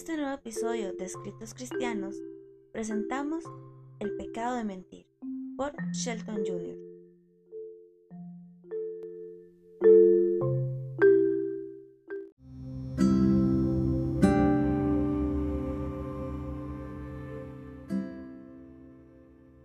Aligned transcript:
este 0.00 0.16
nuevo 0.16 0.32
episodio 0.32 0.94
de 0.94 1.04
Escritos 1.04 1.52
Cristianos 1.52 2.16
presentamos 2.72 3.44
El 3.98 4.16
pecado 4.16 4.56
de 4.56 4.64
mentir 4.64 5.06
por 5.58 5.74
Shelton 5.92 6.36
Jr. 6.36 6.78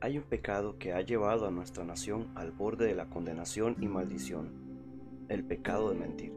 Hay 0.01 0.17
un 0.17 0.25
pecado 0.25 0.77
que 0.77 0.91
ha 0.91 0.99
llevado 0.99 1.47
a 1.47 1.51
nuestra 1.51 1.85
nación 1.85 2.29
al 2.35 2.51
borde 2.51 2.87
de 2.87 2.95
la 2.95 3.09
condenación 3.09 3.77
y 3.79 3.87
maldición, 3.87 4.51
el 5.29 5.45
pecado 5.45 5.91
de 5.91 5.95
mentir. 5.95 6.33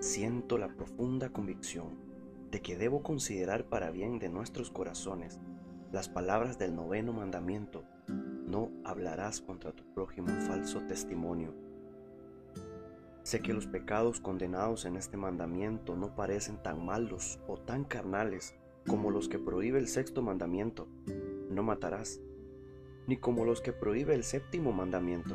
Siento 0.00 0.56
la 0.56 0.68
profunda 0.74 1.28
convicción 1.28 2.03
de 2.54 2.62
que 2.62 2.76
debo 2.76 3.02
considerar 3.02 3.64
para 3.64 3.90
bien 3.90 4.20
de 4.20 4.28
nuestros 4.28 4.70
corazones 4.70 5.40
las 5.90 6.08
palabras 6.08 6.56
del 6.56 6.76
noveno 6.76 7.12
mandamiento, 7.12 7.82
no 8.06 8.70
hablarás 8.84 9.40
contra 9.40 9.72
tu 9.72 9.82
prójimo 9.92 10.28
falso 10.42 10.80
testimonio. 10.82 11.52
Sé 13.24 13.40
que 13.40 13.52
los 13.52 13.66
pecados 13.66 14.20
condenados 14.20 14.84
en 14.84 14.94
este 14.94 15.16
mandamiento 15.16 15.96
no 15.96 16.14
parecen 16.14 16.62
tan 16.62 16.86
malos 16.86 17.40
o 17.48 17.56
tan 17.58 17.82
carnales 17.82 18.54
como 18.86 19.10
los 19.10 19.28
que 19.28 19.40
prohíbe 19.40 19.80
el 19.80 19.88
sexto 19.88 20.22
mandamiento, 20.22 20.86
no 21.50 21.64
matarás, 21.64 22.20
ni 23.08 23.16
como 23.16 23.44
los 23.44 23.62
que 23.62 23.72
prohíbe 23.72 24.14
el 24.14 24.22
séptimo 24.22 24.72
mandamiento, 24.72 25.34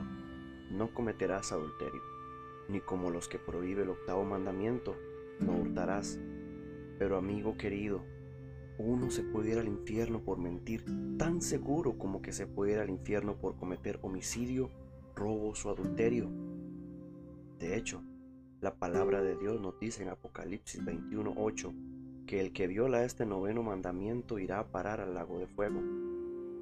no 0.72 0.94
cometerás 0.94 1.52
adulterio, 1.52 2.02
ni 2.70 2.80
como 2.80 3.10
los 3.10 3.28
que 3.28 3.40
prohíbe 3.40 3.84
el 3.84 3.90
octavo 3.90 4.24
mandamiento, 4.24 4.96
no 5.42 5.58
hurtarás 5.58 6.18
pero 7.00 7.18
amigo 7.18 7.58
querido, 7.58 8.04
uno 8.78 9.10
se 9.10 9.24
puede 9.24 9.52
ir 9.52 9.58
al 9.58 9.68
infierno 9.68 10.22
por 10.22 10.38
mentir 10.38 10.84
tan 11.18 11.42
seguro 11.42 11.98
como 11.98 12.22
que 12.22 12.34
se 12.34 12.46
puede 12.46 12.74
ir 12.74 12.80
al 12.80 12.90
infierno 12.90 13.38
por 13.38 13.56
cometer 13.56 14.00
homicidio, 14.02 14.70
robos 15.16 15.66
o 15.66 15.70
adulterio. 15.70 16.30
De 17.58 17.78
hecho, 17.78 18.04
la 18.60 18.76
palabra 18.76 19.22
de 19.22 19.38
Dios 19.38 19.62
nos 19.62 19.80
dice 19.80 20.04
en 20.04 20.10
Apocalipsis 20.10 20.84
21:8 20.84 21.74
que 22.28 22.42
el 22.42 22.52
que 22.52 22.68
viola 22.68 23.06
este 23.06 23.26
noveno 23.26 23.64
mandamiento 23.64 24.38
irá 24.38 24.60
a 24.60 24.68
parar 24.68 25.00
al 25.00 25.14
lago 25.14 25.40
de 25.40 25.48
fuego, 25.48 25.82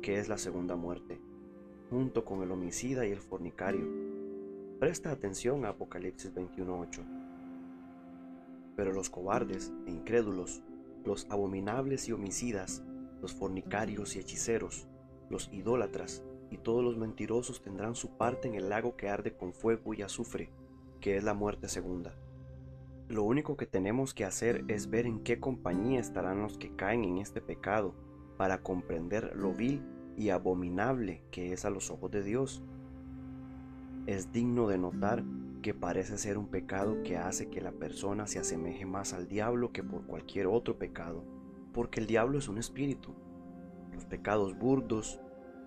que 0.03 0.19
es 0.19 0.29
la 0.29 0.37
segunda 0.37 0.75
muerte, 0.75 1.19
junto 1.89 2.23
con 2.25 2.43
el 2.43 2.51
homicida 2.51 3.07
y 3.07 3.11
el 3.11 3.19
fornicario. 3.19 3.87
Presta 4.79 5.11
atención 5.11 5.65
a 5.65 5.69
Apocalipsis 5.69 6.31
21:8 6.33 7.16
pero 8.77 8.93
los 8.93 9.09
cobardes 9.09 9.73
e 9.87 9.91
incrédulos, 9.91 10.61
los 11.03 11.27
abominables 11.29 12.07
y 12.07 12.13
homicidas, 12.13 12.83
los 13.21 13.33
fornicarios 13.33 14.15
y 14.15 14.19
hechiceros, 14.19 14.87
los 15.29 15.49
idólatras 15.51 16.23
y 16.49 16.59
todos 16.59 16.83
los 16.83 16.95
mentirosos 16.95 17.61
tendrán 17.61 17.95
su 17.95 18.15
parte 18.15 18.47
en 18.47 18.53
el 18.53 18.69
lago 18.69 18.95
que 18.95 19.09
arde 19.09 19.35
con 19.35 19.51
fuego 19.51 19.93
y 19.93 20.03
azufre, 20.03 20.51
que 21.01 21.17
es 21.17 21.23
la 21.23 21.33
muerte 21.33 21.67
segunda. 21.67 22.15
Lo 23.09 23.23
único 23.23 23.57
que 23.57 23.65
tenemos 23.65 24.13
que 24.13 24.25
hacer 24.25 24.63
es 24.67 24.89
ver 24.89 25.05
en 25.07 25.23
qué 25.23 25.39
compañía 25.39 25.99
estarán 25.99 26.41
los 26.41 26.57
que 26.57 26.75
caen 26.75 27.03
en 27.03 27.17
este 27.17 27.41
pecado, 27.41 27.95
para 28.37 28.61
comprender 28.61 29.35
lo 29.35 29.53
vil 29.53 29.81
y 30.15 30.29
abominable 30.29 31.23
que 31.31 31.53
es 31.53 31.65
a 31.65 31.69
los 31.69 31.89
ojos 31.89 32.11
de 32.11 32.23
Dios. 32.23 32.63
Es 34.05 34.31
digno 34.31 34.67
de 34.67 34.77
notar 34.77 35.23
que 35.67 35.73
parece 35.73 36.17
ser 36.17 36.37
un 36.37 36.47
pecado 36.47 37.03
que 37.03 37.17
hace 37.17 37.49
que 37.49 37.59
la 37.59 37.73
persona 37.73 38.25
se 38.25 38.39
asemeje 38.39 38.85
más 38.85 39.11
al 39.11 39.27
diablo 39.27 39.73
que 39.73 39.83
por 39.83 40.05
cualquier 40.05 40.47
otro 40.47 40.77
pecado, 40.77 41.25
porque 41.73 41.99
el 41.99 42.07
diablo 42.07 42.39
es 42.39 42.47
un 42.47 42.57
espíritu. 42.57 43.13
Los 43.91 44.05
pecados 44.05 44.57
burdos 44.57 45.19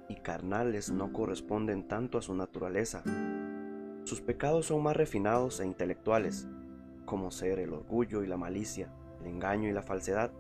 y 0.09 0.15
carnales 0.15 0.91
no 0.91 1.13
corresponden 1.13 1.87
tanto 1.87 2.17
a 2.17 2.23
su 2.23 2.35
naturaleza. 2.35 3.03
Sus 4.05 4.23
pecados 4.23 4.65
son 4.65 4.83
más 4.83 4.97
refinados 4.97 5.61
e 5.61 5.67
intelectuales, 5.67 6.49
como 7.05 7.31
ser 7.31 7.59
el 7.59 7.75
orgullo 7.75 8.23
y 8.23 8.27
la 8.27 8.39
malicia, 8.39 8.91
el 9.21 9.27
engaño 9.27 9.69
y 9.69 9.73
la 9.73 9.83
falsedad. 9.83 10.33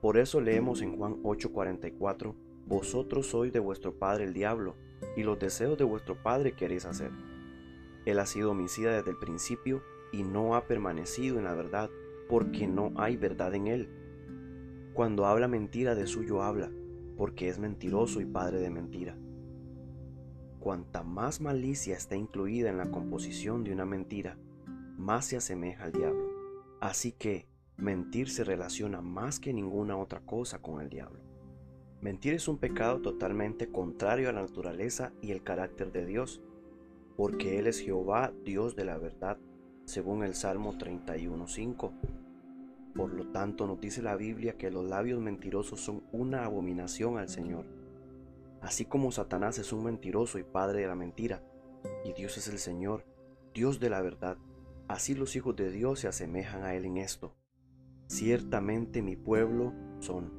Por 0.00 0.16
eso 0.16 0.40
leemos 0.40 0.80
en 0.80 0.96
Juan 0.96 1.24
8:44, 1.24 2.36
Vosotros 2.66 3.26
sois 3.26 3.52
de 3.52 3.58
vuestro 3.58 3.98
padre 3.98 4.22
el 4.22 4.32
diablo, 4.32 4.76
y 5.16 5.24
los 5.24 5.40
deseos 5.40 5.76
de 5.76 5.82
vuestro 5.82 6.22
padre 6.22 6.52
queréis 6.52 6.84
hacer. 6.84 7.10
Él 8.06 8.20
ha 8.20 8.26
sido 8.26 8.52
homicida 8.52 8.92
desde 8.92 9.10
el 9.10 9.18
principio 9.18 9.82
y 10.12 10.22
no 10.22 10.54
ha 10.54 10.66
permanecido 10.66 11.38
en 11.38 11.44
la 11.44 11.54
verdad, 11.54 11.90
porque 12.28 12.66
no 12.66 12.92
hay 12.96 13.16
verdad 13.16 13.54
en 13.54 13.66
él. 13.66 13.90
Cuando 14.94 15.26
habla 15.26 15.48
mentira 15.48 15.94
de 15.94 16.06
suyo 16.06 16.42
habla, 16.42 16.70
porque 17.16 17.48
es 17.48 17.58
mentiroso 17.58 18.20
y 18.20 18.24
padre 18.24 18.60
de 18.60 18.70
mentira. 18.70 19.18
Cuanta 20.60 21.02
más 21.02 21.40
malicia 21.40 21.96
está 21.96 22.16
incluida 22.16 22.70
en 22.70 22.78
la 22.78 22.90
composición 22.90 23.64
de 23.64 23.72
una 23.72 23.84
mentira, 23.84 24.38
más 24.96 25.26
se 25.26 25.36
asemeja 25.36 25.84
al 25.84 25.92
diablo. 25.92 26.30
Así 26.80 27.12
que 27.12 27.46
mentir 27.76 28.30
se 28.30 28.44
relaciona 28.44 29.00
más 29.00 29.40
que 29.40 29.52
ninguna 29.52 29.96
otra 29.96 30.20
cosa 30.20 30.60
con 30.60 30.80
el 30.80 30.88
diablo. 30.88 31.20
Mentir 32.00 32.34
es 32.34 32.46
un 32.46 32.58
pecado 32.58 33.00
totalmente 33.00 33.70
contrario 33.70 34.28
a 34.28 34.32
la 34.32 34.42
naturaleza 34.42 35.12
y 35.20 35.32
el 35.32 35.42
carácter 35.42 35.92
de 35.92 36.06
Dios 36.06 36.40
porque 37.16 37.58
Él 37.58 37.66
es 37.66 37.80
Jehová, 37.80 38.32
Dios 38.44 38.76
de 38.76 38.84
la 38.84 38.98
verdad, 38.98 39.38
según 39.84 40.22
el 40.22 40.34
Salmo 40.34 40.74
31.5. 40.74 41.92
Por 42.94 43.12
lo 43.12 43.28
tanto, 43.28 43.66
nos 43.66 43.80
dice 43.80 44.02
la 44.02 44.16
Biblia 44.16 44.56
que 44.56 44.70
los 44.70 44.84
labios 44.84 45.20
mentirosos 45.20 45.80
son 45.80 46.02
una 46.12 46.44
abominación 46.44 47.18
al 47.18 47.28
Señor. 47.28 47.64
Así 48.60 48.84
como 48.84 49.12
Satanás 49.12 49.58
es 49.58 49.72
un 49.72 49.84
mentiroso 49.84 50.38
y 50.38 50.42
padre 50.42 50.80
de 50.80 50.88
la 50.88 50.94
mentira, 50.94 51.42
y 52.04 52.12
Dios 52.12 52.36
es 52.36 52.48
el 52.48 52.58
Señor, 52.58 53.04
Dios 53.54 53.80
de 53.80 53.90
la 53.90 54.02
verdad, 54.02 54.38
así 54.88 55.14
los 55.14 55.36
hijos 55.36 55.56
de 55.56 55.70
Dios 55.70 56.00
se 56.00 56.08
asemejan 56.08 56.64
a 56.64 56.74
Él 56.74 56.84
en 56.84 56.96
esto. 56.96 57.34
Ciertamente 58.08 59.02
mi 59.02 59.16
pueblo 59.16 59.72
son 60.00 60.32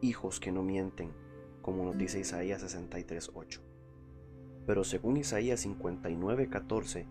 hijos 0.00 0.40
que 0.40 0.52
no 0.52 0.62
mienten, 0.62 1.12
como 1.62 1.84
nos 1.84 1.98
dice 1.98 2.20
Isaías 2.20 2.62
63.8. 2.62 3.65
Pero 4.66 4.82
según 4.82 5.16
Isaías 5.16 5.64
59:14, 5.64 7.06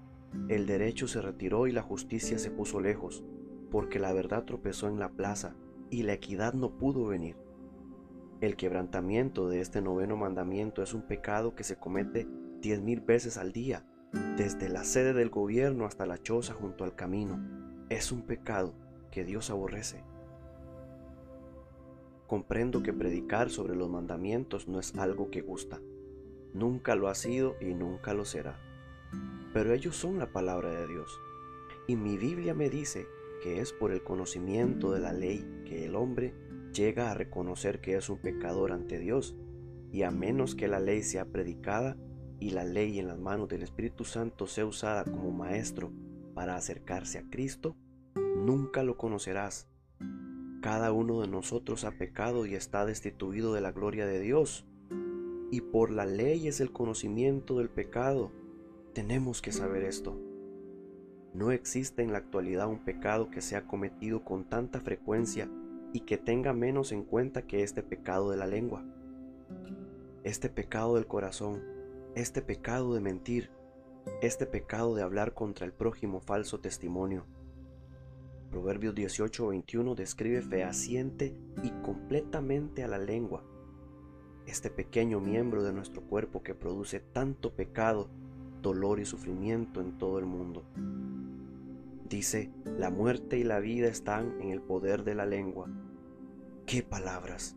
el 0.49 0.65
derecho 0.65 1.07
se 1.07 1.21
retiró 1.21 1.67
y 1.67 1.71
la 1.71 1.81
justicia 1.81 2.37
se 2.37 2.51
puso 2.51 2.81
lejos, 2.81 3.23
porque 3.71 3.99
la 3.99 4.11
verdad 4.13 4.43
tropezó 4.43 4.87
en 4.89 4.99
la 4.99 5.09
plaza 5.09 5.55
y 5.89 6.03
la 6.03 6.13
equidad 6.13 6.53
no 6.53 6.77
pudo 6.77 7.05
venir. 7.07 7.37
El 8.41 8.57
quebrantamiento 8.57 9.47
de 9.47 9.61
este 9.61 9.81
noveno 9.81 10.17
mandamiento 10.17 10.83
es 10.83 10.93
un 10.93 11.03
pecado 11.03 11.55
que 11.55 11.63
se 11.63 11.77
comete 11.77 12.27
diez 12.59 12.81
mil 12.81 12.99
veces 12.99 13.37
al 13.37 13.53
día, 13.53 13.85
desde 14.35 14.67
la 14.67 14.83
sede 14.83 15.13
del 15.13 15.29
gobierno 15.29 15.85
hasta 15.85 16.05
la 16.05 16.21
choza 16.21 16.53
junto 16.53 16.83
al 16.83 16.95
camino. 16.95 17.39
Es 17.89 18.11
un 18.11 18.23
pecado 18.23 18.73
que 19.11 19.23
Dios 19.23 19.49
aborrece. 19.49 20.03
Comprendo 22.27 22.83
que 22.83 22.91
predicar 22.91 23.49
sobre 23.49 23.75
los 23.75 23.89
mandamientos 23.89 24.67
no 24.67 24.79
es 24.79 24.95
algo 24.95 25.29
que 25.29 25.41
gusta 25.41 25.79
Nunca 26.55 26.95
lo 26.95 27.09
ha 27.09 27.15
sido 27.15 27.57
y 27.59 27.73
nunca 27.73 28.13
lo 28.13 28.23
será. 28.23 28.57
Pero 29.53 29.73
ellos 29.73 29.97
son 29.97 30.19
la 30.19 30.31
palabra 30.31 30.69
de 30.69 30.87
Dios. 30.87 31.19
Y 31.85 31.97
mi 31.97 32.15
Biblia 32.15 32.53
me 32.53 32.69
dice 32.69 33.07
que 33.43 33.59
es 33.59 33.73
por 33.73 33.91
el 33.91 34.03
conocimiento 34.03 34.93
de 34.93 35.01
la 35.01 35.11
ley 35.11 35.63
que 35.65 35.83
el 35.83 35.97
hombre 35.97 36.33
llega 36.71 37.11
a 37.11 37.13
reconocer 37.13 37.81
que 37.81 37.97
es 37.97 38.09
un 38.09 38.19
pecador 38.19 38.71
ante 38.71 38.99
Dios. 38.99 39.35
Y 39.91 40.03
a 40.03 40.11
menos 40.11 40.55
que 40.55 40.69
la 40.69 40.79
ley 40.79 41.03
sea 41.03 41.25
predicada 41.25 41.97
y 42.39 42.51
la 42.51 42.63
ley 42.63 42.99
en 42.99 43.07
las 43.07 43.19
manos 43.19 43.49
del 43.49 43.61
Espíritu 43.61 44.05
Santo 44.05 44.47
sea 44.47 44.65
usada 44.65 45.03
como 45.03 45.31
maestro 45.31 45.91
para 46.33 46.55
acercarse 46.55 47.17
a 47.17 47.29
Cristo, 47.29 47.75
nunca 48.15 48.81
lo 48.81 48.95
conocerás. 48.95 49.67
Cada 50.61 50.93
uno 50.93 51.19
de 51.19 51.27
nosotros 51.27 51.83
ha 51.83 51.91
pecado 51.91 52.45
y 52.45 52.55
está 52.55 52.85
destituido 52.85 53.53
de 53.53 53.59
la 53.59 53.73
gloria 53.73 54.05
de 54.05 54.21
Dios 54.21 54.65
y 55.55 55.61
por 55.61 55.89
la 55.89 56.05
ley 56.05 56.49
es 56.49 56.59
el 56.59 56.73
conocimiento 56.73 57.59
del 57.59 57.69
pecado. 57.69 58.29
Tenemos 58.91 59.41
que 59.41 59.53
saber 59.53 59.83
esto. 59.83 60.19
No 61.33 61.51
existe 61.51 62.03
en 62.03 62.11
la 62.11 62.17
actualidad 62.17 62.67
un 62.67 62.83
pecado 62.83 63.31
que 63.31 63.39
sea 63.39 63.65
cometido 63.65 64.25
con 64.25 64.49
tanta 64.49 64.81
frecuencia 64.81 65.49
y 65.93 66.01
que 66.01 66.17
tenga 66.17 66.51
menos 66.51 66.91
en 66.91 67.05
cuenta 67.05 67.43
que 67.43 67.63
este 67.63 67.83
pecado 67.83 68.31
de 68.31 68.35
la 68.35 68.47
lengua. 68.47 68.83
Este 70.25 70.49
pecado 70.49 70.95
del 70.95 71.07
corazón, 71.07 71.63
este 72.15 72.41
pecado 72.41 72.93
de 72.93 72.99
mentir, 72.99 73.49
este 74.21 74.45
pecado 74.45 74.93
de 74.93 75.03
hablar 75.03 75.33
contra 75.33 75.65
el 75.65 75.71
prójimo 75.71 76.19
falso 76.19 76.59
testimonio. 76.59 77.27
Proverbios 78.51 78.93
18:21 78.93 79.95
describe 79.95 80.41
fehaciente 80.41 81.39
y 81.63 81.69
completamente 81.81 82.83
a 82.83 82.89
la 82.89 82.97
lengua 82.97 83.54
este 84.47 84.69
pequeño 84.69 85.19
miembro 85.19 85.63
de 85.63 85.73
nuestro 85.73 86.01
cuerpo 86.01 86.43
que 86.43 86.55
produce 86.55 86.99
tanto 86.99 87.53
pecado, 87.53 88.09
dolor 88.61 88.99
y 88.99 89.05
sufrimiento 89.05 89.81
en 89.81 89.97
todo 89.97 90.19
el 90.19 90.25
mundo. 90.25 90.63
Dice, 92.07 92.51
la 92.77 92.89
muerte 92.89 93.37
y 93.37 93.43
la 93.43 93.59
vida 93.59 93.87
están 93.87 94.39
en 94.41 94.51
el 94.51 94.61
poder 94.61 95.03
de 95.03 95.15
la 95.15 95.25
lengua, 95.25 95.67
¡Qué 96.65 96.81
palabras! 96.81 97.55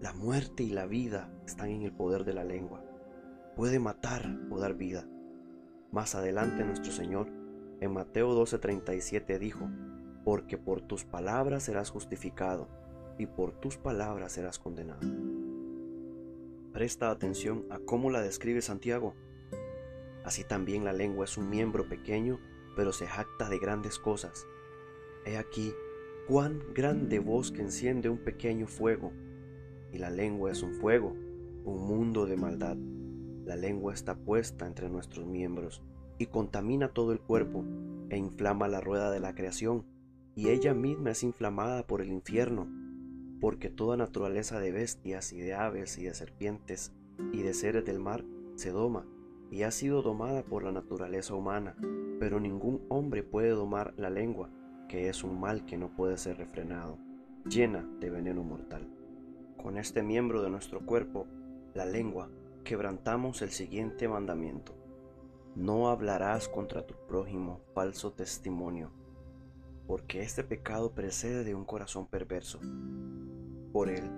La 0.00 0.12
muerte 0.12 0.64
y 0.64 0.70
la 0.70 0.86
vida 0.86 1.30
están 1.46 1.70
en 1.70 1.82
el 1.82 1.92
poder 1.92 2.24
de 2.24 2.34
la 2.34 2.42
lengua. 2.42 2.82
Puede 3.54 3.78
matar 3.78 4.28
o 4.50 4.58
dar 4.58 4.74
vida. 4.74 5.06
Más 5.92 6.16
adelante 6.16 6.64
nuestro 6.64 6.90
Señor, 6.90 7.28
en 7.80 7.92
Mateo 7.92 8.34
12:37 8.34 9.38
dijo, 9.38 9.68
porque 10.24 10.58
por 10.58 10.80
tus 10.80 11.04
palabras 11.04 11.62
serás 11.62 11.90
justificado 11.90 12.66
y 13.18 13.26
por 13.26 13.52
tus 13.52 13.76
palabras 13.76 14.32
serás 14.32 14.58
condenado. 14.58 15.00
Presta 16.80 17.10
atención 17.10 17.66
a 17.68 17.78
cómo 17.78 18.08
la 18.08 18.22
describe 18.22 18.62
Santiago. 18.62 19.12
Así 20.24 20.44
también 20.44 20.82
la 20.82 20.94
lengua 20.94 21.26
es 21.26 21.36
un 21.36 21.50
miembro 21.50 21.86
pequeño, 21.86 22.40
pero 22.74 22.94
se 22.94 23.06
jacta 23.06 23.50
de 23.50 23.58
grandes 23.58 23.98
cosas. 23.98 24.46
He 25.26 25.36
aquí 25.36 25.74
cuán 26.26 26.62
grande 26.72 27.18
voz 27.18 27.52
que 27.52 27.60
enciende 27.60 28.08
un 28.08 28.16
pequeño 28.16 28.66
fuego. 28.66 29.12
Y 29.92 29.98
la 29.98 30.08
lengua 30.08 30.52
es 30.52 30.62
un 30.62 30.72
fuego, 30.72 31.14
un 31.66 31.86
mundo 31.86 32.24
de 32.24 32.38
maldad. 32.38 32.78
La 33.44 33.56
lengua 33.56 33.92
está 33.92 34.14
puesta 34.14 34.66
entre 34.66 34.88
nuestros 34.88 35.26
miembros 35.26 35.82
y 36.16 36.28
contamina 36.28 36.94
todo 36.94 37.12
el 37.12 37.20
cuerpo 37.20 37.62
e 38.08 38.16
inflama 38.16 38.68
la 38.68 38.80
rueda 38.80 39.10
de 39.10 39.20
la 39.20 39.34
creación, 39.34 39.84
y 40.34 40.48
ella 40.48 40.72
misma 40.72 41.10
es 41.10 41.24
inflamada 41.24 41.86
por 41.86 42.00
el 42.00 42.10
infierno 42.10 42.68
porque 43.40 43.70
toda 43.70 43.96
naturaleza 43.96 44.60
de 44.60 44.70
bestias 44.70 45.32
y 45.32 45.40
de 45.40 45.54
aves 45.54 45.96
y 45.98 46.04
de 46.04 46.14
serpientes 46.14 46.92
y 47.32 47.42
de 47.42 47.54
seres 47.54 47.84
del 47.84 47.98
mar 47.98 48.24
se 48.54 48.70
doma 48.70 49.06
y 49.50 49.62
ha 49.62 49.70
sido 49.70 50.02
domada 50.02 50.42
por 50.44 50.62
la 50.62 50.72
naturaleza 50.72 51.34
humana, 51.34 51.74
pero 52.20 52.38
ningún 52.38 52.84
hombre 52.88 53.22
puede 53.22 53.50
domar 53.50 53.94
la 53.96 54.10
lengua, 54.10 54.50
que 54.88 55.08
es 55.08 55.24
un 55.24 55.40
mal 55.40 55.64
que 55.64 55.76
no 55.76 55.96
puede 55.96 56.18
ser 56.18 56.36
refrenado, 56.36 56.98
llena 57.46 57.88
de 57.98 58.10
veneno 58.10 58.44
mortal. 58.44 58.88
Con 59.56 59.76
este 59.76 60.02
miembro 60.02 60.42
de 60.42 60.50
nuestro 60.50 60.84
cuerpo, 60.86 61.26
la 61.74 61.84
lengua, 61.84 62.30
quebrantamos 62.62 63.42
el 63.42 63.50
siguiente 63.50 64.06
mandamiento. 64.06 64.74
No 65.56 65.88
hablarás 65.88 66.48
contra 66.48 66.86
tu 66.86 66.94
prójimo 67.08 67.60
falso 67.74 68.12
testimonio, 68.12 68.92
porque 69.86 70.20
este 70.20 70.44
pecado 70.44 70.92
precede 70.92 71.42
de 71.42 71.54
un 71.54 71.64
corazón 71.64 72.06
perverso 72.06 72.60
por 73.72 73.88
él, 73.88 74.10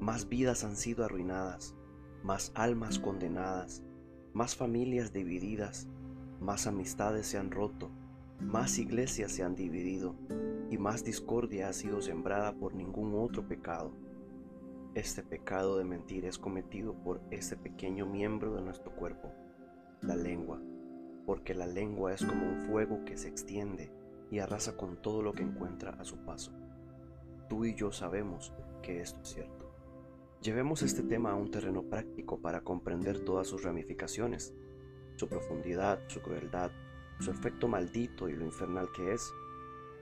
más 0.00 0.28
vidas 0.28 0.64
han 0.64 0.76
sido 0.76 1.04
arruinadas, 1.04 1.74
más 2.22 2.52
almas 2.54 2.98
condenadas, 2.98 3.82
más 4.32 4.56
familias 4.56 5.12
divididas, 5.12 5.88
más 6.40 6.66
amistades 6.66 7.26
se 7.26 7.38
han 7.38 7.50
roto, 7.50 7.90
más 8.40 8.78
iglesias 8.78 9.32
se 9.32 9.42
han 9.42 9.54
dividido 9.54 10.14
y 10.70 10.78
más 10.78 11.04
discordia 11.04 11.68
ha 11.68 11.72
sido 11.72 12.02
sembrada 12.02 12.52
por 12.52 12.74
ningún 12.74 13.14
otro 13.14 13.46
pecado. 13.46 13.92
Este 14.94 15.22
pecado 15.22 15.78
de 15.78 15.84
mentir 15.84 16.24
es 16.24 16.38
cometido 16.38 16.94
por 16.94 17.20
este 17.30 17.56
pequeño 17.56 18.06
miembro 18.06 18.54
de 18.54 18.62
nuestro 18.62 18.94
cuerpo, 18.94 19.32
la 20.02 20.16
lengua, 20.16 20.60
porque 21.24 21.54
la 21.54 21.66
lengua 21.66 22.12
es 22.12 22.24
como 22.24 22.46
un 22.46 22.62
fuego 22.62 23.04
que 23.04 23.16
se 23.16 23.28
extiende 23.28 23.92
y 24.30 24.38
arrasa 24.38 24.76
con 24.76 25.00
todo 25.00 25.22
lo 25.22 25.32
que 25.32 25.42
encuentra 25.42 25.90
a 25.98 26.04
su 26.04 26.18
paso. 26.24 26.52
Tú 27.48 27.64
y 27.64 27.74
yo 27.74 27.92
sabemos 27.92 28.52
que 28.86 29.00
esto 29.00 29.20
es 29.20 29.28
cierto. 29.28 29.68
Llevemos 30.40 30.82
este 30.82 31.02
tema 31.02 31.32
a 31.32 31.34
un 31.34 31.50
terreno 31.50 31.82
práctico 31.82 32.40
para 32.40 32.60
comprender 32.60 33.18
todas 33.18 33.48
sus 33.48 33.64
ramificaciones, 33.64 34.54
su 35.16 35.28
profundidad, 35.28 35.98
su 36.06 36.20
crueldad, 36.20 36.70
su 37.18 37.32
efecto 37.32 37.66
maldito 37.66 38.28
y 38.28 38.36
lo 38.36 38.44
infernal 38.44 38.88
que 38.94 39.12
es, 39.12 39.28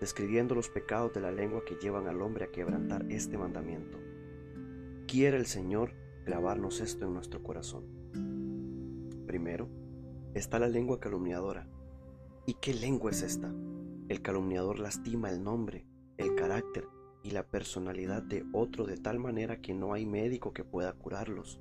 describiendo 0.00 0.54
los 0.54 0.68
pecados 0.68 1.14
de 1.14 1.22
la 1.22 1.32
lengua 1.32 1.64
que 1.64 1.76
llevan 1.76 2.08
al 2.08 2.20
hombre 2.20 2.44
a 2.44 2.50
quebrantar 2.50 3.10
este 3.10 3.38
mandamiento. 3.38 3.98
Quiere 5.06 5.38
el 5.38 5.46
Señor 5.46 5.92
grabarnos 6.26 6.80
esto 6.80 7.06
en 7.06 7.14
nuestro 7.14 7.42
corazón. 7.42 7.84
Primero, 9.26 9.70
está 10.34 10.58
la 10.58 10.68
lengua 10.68 11.00
calumniadora. 11.00 11.70
¿Y 12.44 12.54
qué 12.54 12.74
lengua 12.74 13.12
es 13.12 13.22
esta? 13.22 13.50
El 14.08 14.20
calumniador 14.20 14.78
lastima 14.78 15.30
el 15.30 15.42
nombre, 15.42 15.86
el 16.18 16.34
carácter 16.34 16.86
y 17.24 17.30
la 17.30 17.42
personalidad 17.42 18.22
de 18.22 18.44
otro 18.52 18.84
de 18.84 18.98
tal 18.98 19.18
manera 19.18 19.60
que 19.60 19.72
no 19.74 19.94
hay 19.94 20.04
médico 20.04 20.52
que 20.52 20.62
pueda 20.62 20.92
curarlos. 20.92 21.58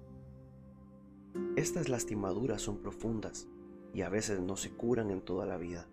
Estas 1.56 1.88
lastimaduras 1.88 2.62
son 2.62 2.80
profundas 2.80 3.48
y 3.94 4.02
a 4.02 4.10
veces 4.10 4.42
no 4.42 4.58
se 4.58 4.72
curan 4.72 5.10
en 5.10 5.22
toda 5.22 5.46
la 5.46 5.58
vida. 5.58 5.88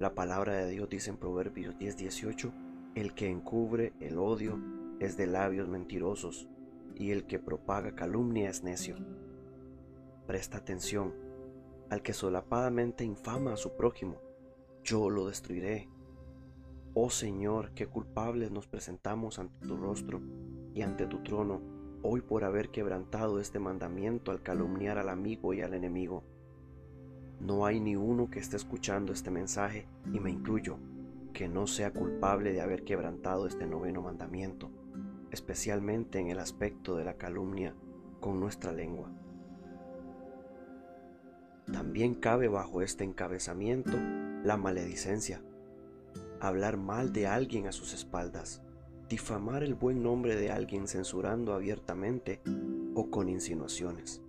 La 0.00 0.14
palabra 0.14 0.54
de 0.54 0.70
Dios 0.70 0.88
dice 0.88 1.10
en 1.10 1.18
Proverbios 1.18 1.76
10:18, 1.78 2.52
el 2.94 3.14
que 3.14 3.28
encubre 3.28 3.92
el 4.00 4.18
odio 4.18 4.58
es 4.98 5.16
de 5.18 5.26
labios 5.26 5.68
mentirosos 5.68 6.48
y 6.94 7.10
el 7.10 7.26
que 7.26 7.38
propaga 7.38 7.94
calumnia 7.94 8.48
es 8.48 8.64
necio. 8.64 8.96
Presta 10.26 10.56
atención, 10.56 11.14
al 11.90 12.02
que 12.02 12.14
solapadamente 12.14 13.04
infama 13.04 13.52
a 13.52 13.56
su 13.56 13.76
prójimo, 13.76 14.16
yo 14.82 15.10
lo 15.10 15.28
destruiré 15.28 15.88
Oh 17.00 17.10
Señor, 17.10 17.70
qué 17.76 17.86
culpables 17.86 18.50
nos 18.50 18.66
presentamos 18.66 19.38
ante 19.38 19.64
tu 19.64 19.76
rostro 19.76 20.20
y 20.74 20.82
ante 20.82 21.06
tu 21.06 21.22
trono, 21.22 21.62
hoy 22.02 22.22
por 22.22 22.42
haber 22.42 22.70
quebrantado 22.70 23.38
este 23.38 23.60
mandamiento 23.60 24.32
al 24.32 24.42
calumniar 24.42 24.98
al 24.98 25.08
amigo 25.08 25.54
y 25.54 25.60
al 25.60 25.74
enemigo. 25.74 26.24
No 27.38 27.66
hay 27.66 27.78
ni 27.78 27.94
uno 27.94 28.30
que 28.30 28.40
esté 28.40 28.56
escuchando 28.56 29.12
este 29.12 29.30
mensaje, 29.30 29.86
y 30.12 30.18
me 30.18 30.32
incluyo, 30.32 30.80
que 31.32 31.48
no 31.48 31.68
sea 31.68 31.92
culpable 31.92 32.52
de 32.52 32.62
haber 32.62 32.82
quebrantado 32.82 33.46
este 33.46 33.68
noveno 33.68 34.02
mandamiento, 34.02 34.68
especialmente 35.30 36.18
en 36.18 36.30
el 36.30 36.40
aspecto 36.40 36.96
de 36.96 37.04
la 37.04 37.14
calumnia 37.14 37.76
con 38.18 38.40
nuestra 38.40 38.72
lengua. 38.72 39.08
También 41.72 42.16
cabe 42.16 42.48
bajo 42.48 42.82
este 42.82 43.04
encabezamiento 43.04 43.96
la 44.42 44.56
maledicencia 44.56 45.40
hablar 46.40 46.76
mal 46.76 47.12
de 47.12 47.26
alguien 47.26 47.66
a 47.66 47.72
sus 47.72 47.94
espaldas, 47.94 48.62
difamar 49.08 49.62
el 49.62 49.74
buen 49.74 50.02
nombre 50.02 50.36
de 50.36 50.50
alguien 50.50 50.86
censurando 50.86 51.54
abiertamente 51.54 52.40
o 52.94 53.10
con 53.10 53.28
insinuaciones. 53.28 54.22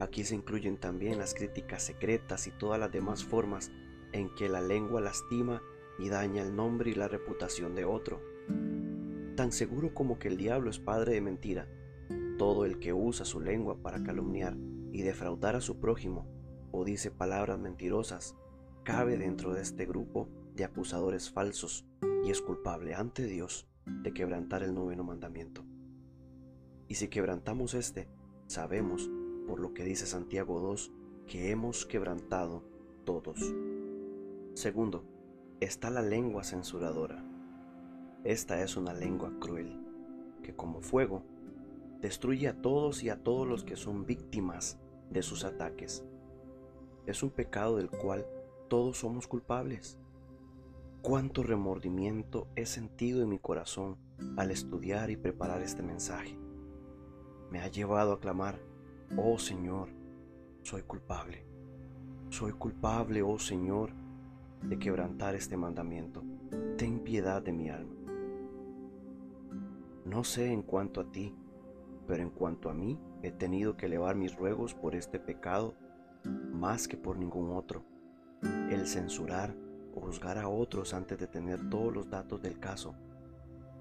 Aquí 0.00 0.24
se 0.24 0.34
incluyen 0.34 0.78
también 0.78 1.18
las 1.18 1.34
críticas 1.34 1.82
secretas 1.84 2.46
y 2.46 2.50
todas 2.50 2.80
las 2.80 2.90
demás 2.90 3.24
formas 3.24 3.70
en 4.12 4.34
que 4.34 4.48
la 4.48 4.60
lengua 4.60 5.00
lastima 5.00 5.62
y 5.98 6.08
daña 6.08 6.42
el 6.42 6.56
nombre 6.56 6.90
y 6.90 6.94
la 6.94 7.08
reputación 7.08 7.74
de 7.74 7.84
otro. 7.84 8.20
Tan 9.36 9.52
seguro 9.52 9.94
como 9.94 10.18
que 10.18 10.28
el 10.28 10.36
diablo 10.36 10.70
es 10.70 10.78
padre 10.78 11.14
de 11.14 11.20
mentira, 11.20 11.68
todo 12.36 12.64
el 12.64 12.80
que 12.80 12.92
usa 12.92 13.24
su 13.24 13.40
lengua 13.40 13.76
para 13.80 14.02
calumniar 14.02 14.56
y 14.90 15.02
defraudar 15.02 15.56
a 15.56 15.60
su 15.60 15.78
prójimo 15.78 16.26
o 16.72 16.84
dice 16.84 17.10
palabras 17.10 17.58
mentirosas 17.58 18.34
cabe 18.82 19.16
dentro 19.16 19.54
de 19.54 19.62
este 19.62 19.86
grupo 19.86 20.28
de 20.54 20.64
acusadores 20.64 21.30
falsos 21.30 21.86
y 22.24 22.30
es 22.30 22.40
culpable 22.40 22.94
ante 22.94 23.24
Dios 23.24 23.68
de 23.86 24.12
quebrantar 24.12 24.62
el 24.62 24.74
noveno 24.74 25.04
mandamiento. 25.04 25.64
Y 26.88 26.96
si 26.96 27.08
quebrantamos 27.08 27.74
este, 27.74 28.08
sabemos, 28.46 29.10
por 29.46 29.60
lo 29.60 29.72
que 29.72 29.84
dice 29.84 30.06
Santiago 30.06 30.60
2, 30.60 30.92
que 31.26 31.50
hemos 31.50 31.86
quebrantado 31.86 32.64
todos. 33.04 33.54
Segundo, 34.54 35.04
está 35.60 35.90
la 35.90 36.02
lengua 36.02 36.44
censuradora. 36.44 37.24
Esta 38.24 38.62
es 38.62 38.76
una 38.76 38.92
lengua 38.92 39.32
cruel, 39.40 39.80
que 40.42 40.54
como 40.54 40.80
fuego, 40.80 41.24
destruye 42.00 42.48
a 42.48 42.60
todos 42.60 43.02
y 43.02 43.08
a 43.08 43.22
todos 43.22 43.48
los 43.48 43.64
que 43.64 43.76
son 43.76 44.06
víctimas 44.06 44.78
de 45.10 45.22
sus 45.22 45.44
ataques. 45.44 46.04
Es 47.06 47.22
un 47.22 47.30
pecado 47.30 47.78
del 47.78 47.90
cual 47.90 48.26
todos 48.68 48.98
somos 48.98 49.26
culpables 49.26 49.98
cuánto 51.02 51.42
remordimiento 51.42 52.46
he 52.54 52.64
sentido 52.64 53.22
en 53.22 53.28
mi 53.28 53.40
corazón 53.40 53.96
al 54.36 54.52
estudiar 54.52 55.10
y 55.10 55.16
preparar 55.16 55.60
este 55.60 55.82
mensaje. 55.82 56.38
Me 57.50 57.60
ha 57.60 57.66
llevado 57.66 58.12
a 58.12 58.20
clamar, 58.20 58.60
oh 59.16 59.36
Señor, 59.36 59.88
soy 60.62 60.82
culpable. 60.82 61.44
Soy 62.30 62.52
culpable, 62.52 63.20
oh 63.22 63.38
Señor, 63.38 63.90
de 64.62 64.78
quebrantar 64.78 65.34
este 65.34 65.56
mandamiento. 65.56 66.22
Ten 66.78 67.00
piedad 67.00 67.42
de 67.42 67.52
mi 67.52 67.68
alma. 67.68 67.96
No 70.04 70.22
sé 70.22 70.52
en 70.52 70.62
cuanto 70.62 71.00
a 71.00 71.10
ti, 71.10 71.34
pero 72.06 72.22
en 72.22 72.30
cuanto 72.30 72.70
a 72.70 72.74
mí, 72.74 72.98
he 73.22 73.32
tenido 73.32 73.76
que 73.76 73.86
elevar 73.86 74.14
mis 74.14 74.36
ruegos 74.36 74.74
por 74.74 74.94
este 74.94 75.18
pecado 75.18 75.74
más 76.24 76.86
que 76.86 76.96
por 76.96 77.18
ningún 77.18 77.50
otro. 77.50 77.84
El 78.70 78.86
censurar 78.86 79.54
o 79.94 80.00
juzgar 80.00 80.38
a 80.38 80.48
otros 80.48 80.94
antes 80.94 81.18
de 81.18 81.26
tener 81.26 81.68
todos 81.68 81.92
los 81.92 82.10
datos 82.10 82.40
del 82.42 82.58
caso. 82.58 82.94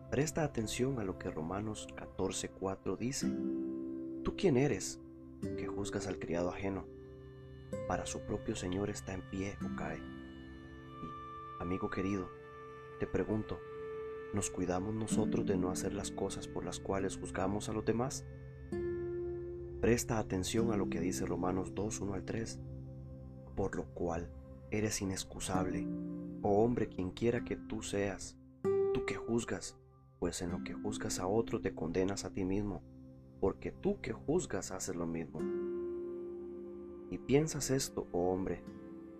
Presta 0.09 0.43
atención 0.43 0.99
a 0.99 1.03
lo 1.03 1.17
que 1.17 1.29
Romanos 1.29 1.87
14:4 1.95 2.97
dice. 2.97 3.27
¿Tú 4.23 4.35
quién 4.35 4.57
eres 4.57 4.99
que 5.41 5.67
juzgas 5.67 6.07
al 6.07 6.19
criado 6.19 6.49
ajeno? 6.49 6.85
Para 7.87 8.05
su 8.05 8.19
propio 8.21 8.55
Señor 8.55 8.89
está 8.89 9.13
en 9.13 9.21
pie 9.29 9.57
o 9.65 9.75
cae. 9.75 9.97
Y, 9.97 11.63
amigo 11.63 11.89
querido, 11.89 12.29
te 12.99 13.07
pregunto, 13.07 13.57
¿Nos 14.33 14.49
cuidamos 14.49 14.95
nosotros 14.95 15.45
de 15.45 15.57
no 15.57 15.71
hacer 15.71 15.93
las 15.93 16.09
cosas 16.09 16.47
por 16.47 16.63
las 16.63 16.79
cuales 16.79 17.17
juzgamos 17.17 17.67
a 17.67 17.73
los 17.73 17.83
demás? 17.83 18.25
Presta 19.81 20.19
atención 20.19 20.71
a 20.71 20.77
lo 20.77 20.89
que 20.89 21.01
dice 21.01 21.25
Romanos 21.25 21.75
2, 21.75 21.99
1 21.99 22.13
al 22.13 22.23
3, 22.23 22.59
por 23.57 23.75
lo 23.75 23.87
cual 23.93 24.31
eres 24.71 25.01
inexcusable, 25.01 25.85
oh 26.41 26.63
hombre 26.63 26.87
quien 26.87 27.11
quiera 27.11 27.43
que 27.43 27.57
tú 27.57 27.83
seas, 27.83 28.37
tú 28.93 29.05
que 29.05 29.15
juzgas, 29.15 29.77
pues 30.19 30.41
en 30.41 30.51
lo 30.51 30.63
que 30.63 30.73
juzgas 30.73 31.19
a 31.19 31.27
otro 31.27 31.61
te 31.61 31.75
condenas 31.75 32.25
a 32.25 32.33
ti 32.33 32.45
mismo, 32.45 32.81
porque 33.39 33.71
tú 33.71 33.99
que 34.01 34.13
juzgas 34.13 34.71
haces 34.71 34.95
lo 34.95 35.05
mismo. 35.05 35.41
Y 37.09 37.17
piensas 37.17 37.69
esto, 37.69 38.07
oh 38.13 38.31
hombre, 38.31 38.63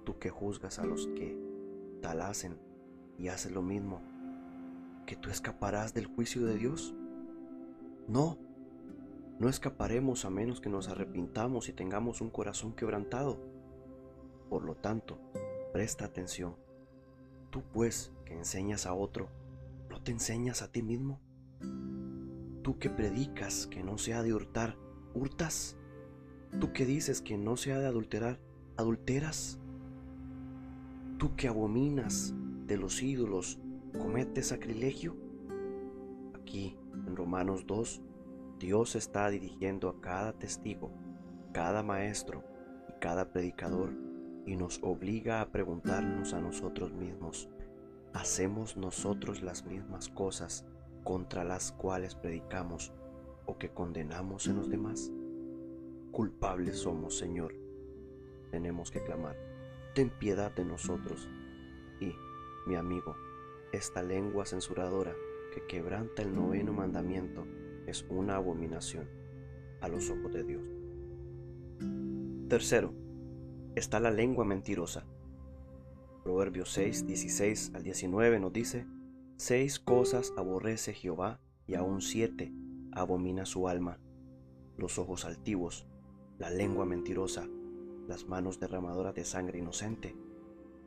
tú 0.05 0.17
que 0.17 0.29
juzgas 0.29 0.79
a 0.79 0.86
los 0.86 1.08
que 1.08 1.38
tal 2.01 2.22
hacen 2.22 2.58
y 3.17 3.27
haces 3.27 3.51
lo 3.51 3.62
mismo, 3.62 4.01
que 5.05 5.17
tú 5.17 5.29
escaparás 5.29 5.93
del 5.93 6.05
juicio 6.05 6.46
de 6.46 6.58
Dios? 6.58 6.96
No, 8.08 8.38
no 9.39 9.50
escaparemos 9.50 10.24
a 10.24 10.29
menos 10.29 10.62
que 10.62 10.70
nos 10.70 10.88
arrepintamos 10.88 11.67
y 11.67 11.74
tengamos 11.74 12.22
un 12.22 12.29
corazón 12.29 12.74
quebrantado. 12.74 13.39
Por 14.50 14.63
lo 14.63 14.75
tanto, 14.75 15.20
presta 15.72 16.06
atención. 16.06 16.56
Tú 17.50 17.63
pues 17.74 18.12
que 18.25 18.34
enseñas 18.34 18.86
a 18.86 18.94
otro, 18.94 19.30
¿no 19.90 20.01
te 20.01 20.12
enseñas 20.12 20.62
a 20.62 20.72
ti 20.72 20.82
mismo? 20.82 21.20
Tú 22.62 22.78
que 22.78 22.90
predicas 22.90 23.68
que 23.68 23.84
no 23.84 23.98
se 23.98 24.13
ha 24.13 24.22
de 24.22 24.34
hurtar, 24.34 24.78
¿hurtas? 25.13 25.78
Tú 26.60 26.74
que 26.74 26.86
dices 26.86 27.22
que 27.22 27.38
no 27.38 27.58
se 27.58 27.74
ha 27.74 27.80
de 27.80 27.88
adulterar, 27.88 28.40
¿adulteras? 28.78 29.60
Tú 31.18 31.36
que 31.36 31.48
abominas 31.48 32.34
de 32.68 32.78
los 32.78 33.01
ídolos, 33.01 33.60
comete 34.00 34.44
sacrilegio? 34.44 35.16
Aquí, 36.36 36.78
en 36.94 37.16
Romanos 37.16 37.66
2, 37.68 38.01
Dios 38.60 38.96
está 38.96 39.30
dirigiendo 39.30 39.90
a 39.90 40.00
cada 40.01 40.34
testigo, 40.34 40.92
cada 41.51 41.84
maestro 41.84 42.44
y 42.90 43.00
cada 43.00 43.32
predicador 43.32 44.11
y 44.45 44.55
nos 44.55 44.79
obliga 44.83 45.41
a 45.41 45.51
preguntarnos 45.51 46.33
a 46.33 46.41
nosotros 46.41 46.93
mismos, 46.93 47.50
¿hacemos 48.13 48.77
nosotros 48.77 49.41
las 49.41 49.65
mismas 49.65 50.10
cosas 50.10 50.65
contra 51.03 51.43
las 51.43 51.71
cuales 51.71 52.15
predicamos 52.15 52.93
o 53.45 53.57
que 53.57 53.69
condenamos 53.69 54.48
en 54.48 54.57
los 54.57 54.69
demás? 54.69 55.12
Culpables 56.12 56.79
somos, 56.79 57.17
Señor. 57.17 57.55
Tenemos 58.51 58.91
que 58.91 59.03
clamar, 59.03 59.38
ten 59.95 60.10
piedad 60.10 60.51
de 60.53 60.65
nosotros. 60.65 61.29
Y, 62.00 62.13
mi 62.67 62.75
amigo, 62.75 63.15
esta 63.71 64.03
lengua 64.03 64.45
censuradora 64.45 65.15
que 65.53 65.65
quebranta 65.67 66.21
el 66.21 66.36
noveno 66.36 66.74
mandamiento 66.74 67.45
es 67.88 68.05
una 68.10 68.36
abominación 68.36 69.07
a 69.81 69.88
los 69.88 70.10
ojos 70.10 70.33
de 70.33 70.43
Dios. 70.43 70.63
Tercero, 72.50 72.93
está 73.75 74.00
la 74.00 74.12
lengua 74.12 74.46
mentirosa. 74.46 75.06
Proverbios 76.24 76.72
6, 76.72 77.08
16 77.08 77.72
al 77.74 77.84
19 77.84 78.40
nos 78.40 78.54
dice, 78.54 78.86
Seis 79.38 79.80
cosas 79.80 80.34
aborrece 80.38 80.94
Jehová 80.94 81.40
y 81.66 81.75
aún 81.75 82.01
siete 82.01 82.54
abomina 82.92 83.46
su 83.46 83.68
alma, 83.68 84.00
los 84.78 85.00
ojos 85.00 85.25
altivos, 85.25 85.88
la 86.38 86.50
lengua 86.50 86.86
mentirosa, 86.86 87.48
las 88.08 88.28
manos 88.28 88.60
derramadoras 88.60 89.16
de 89.16 89.24
sangre 89.24 89.60
inocente, 89.60 90.16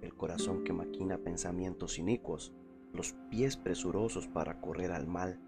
el 0.02 0.14
corazón 0.14 0.62
que 0.62 0.72
maquina 0.72 1.18
pensamientos 1.18 1.98
inicuos, 1.98 2.52
los 2.92 3.14
pies 3.30 3.56
presurosos 3.56 4.28
para 4.28 4.60
correr 4.60 4.92
al 4.92 5.06
mal, 5.06 5.40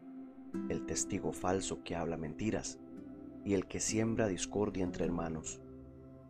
el 0.68 0.86
testigo 0.86 1.32
falso 1.32 1.84
que 1.84 1.94
habla 1.94 2.16
mentiras, 2.16 2.80
y 3.44 3.54
el 3.54 3.68
que 3.68 3.78
siembra 3.78 4.26
discordia 4.26 4.82
entre 4.82 5.04
hermanos. 5.04 5.60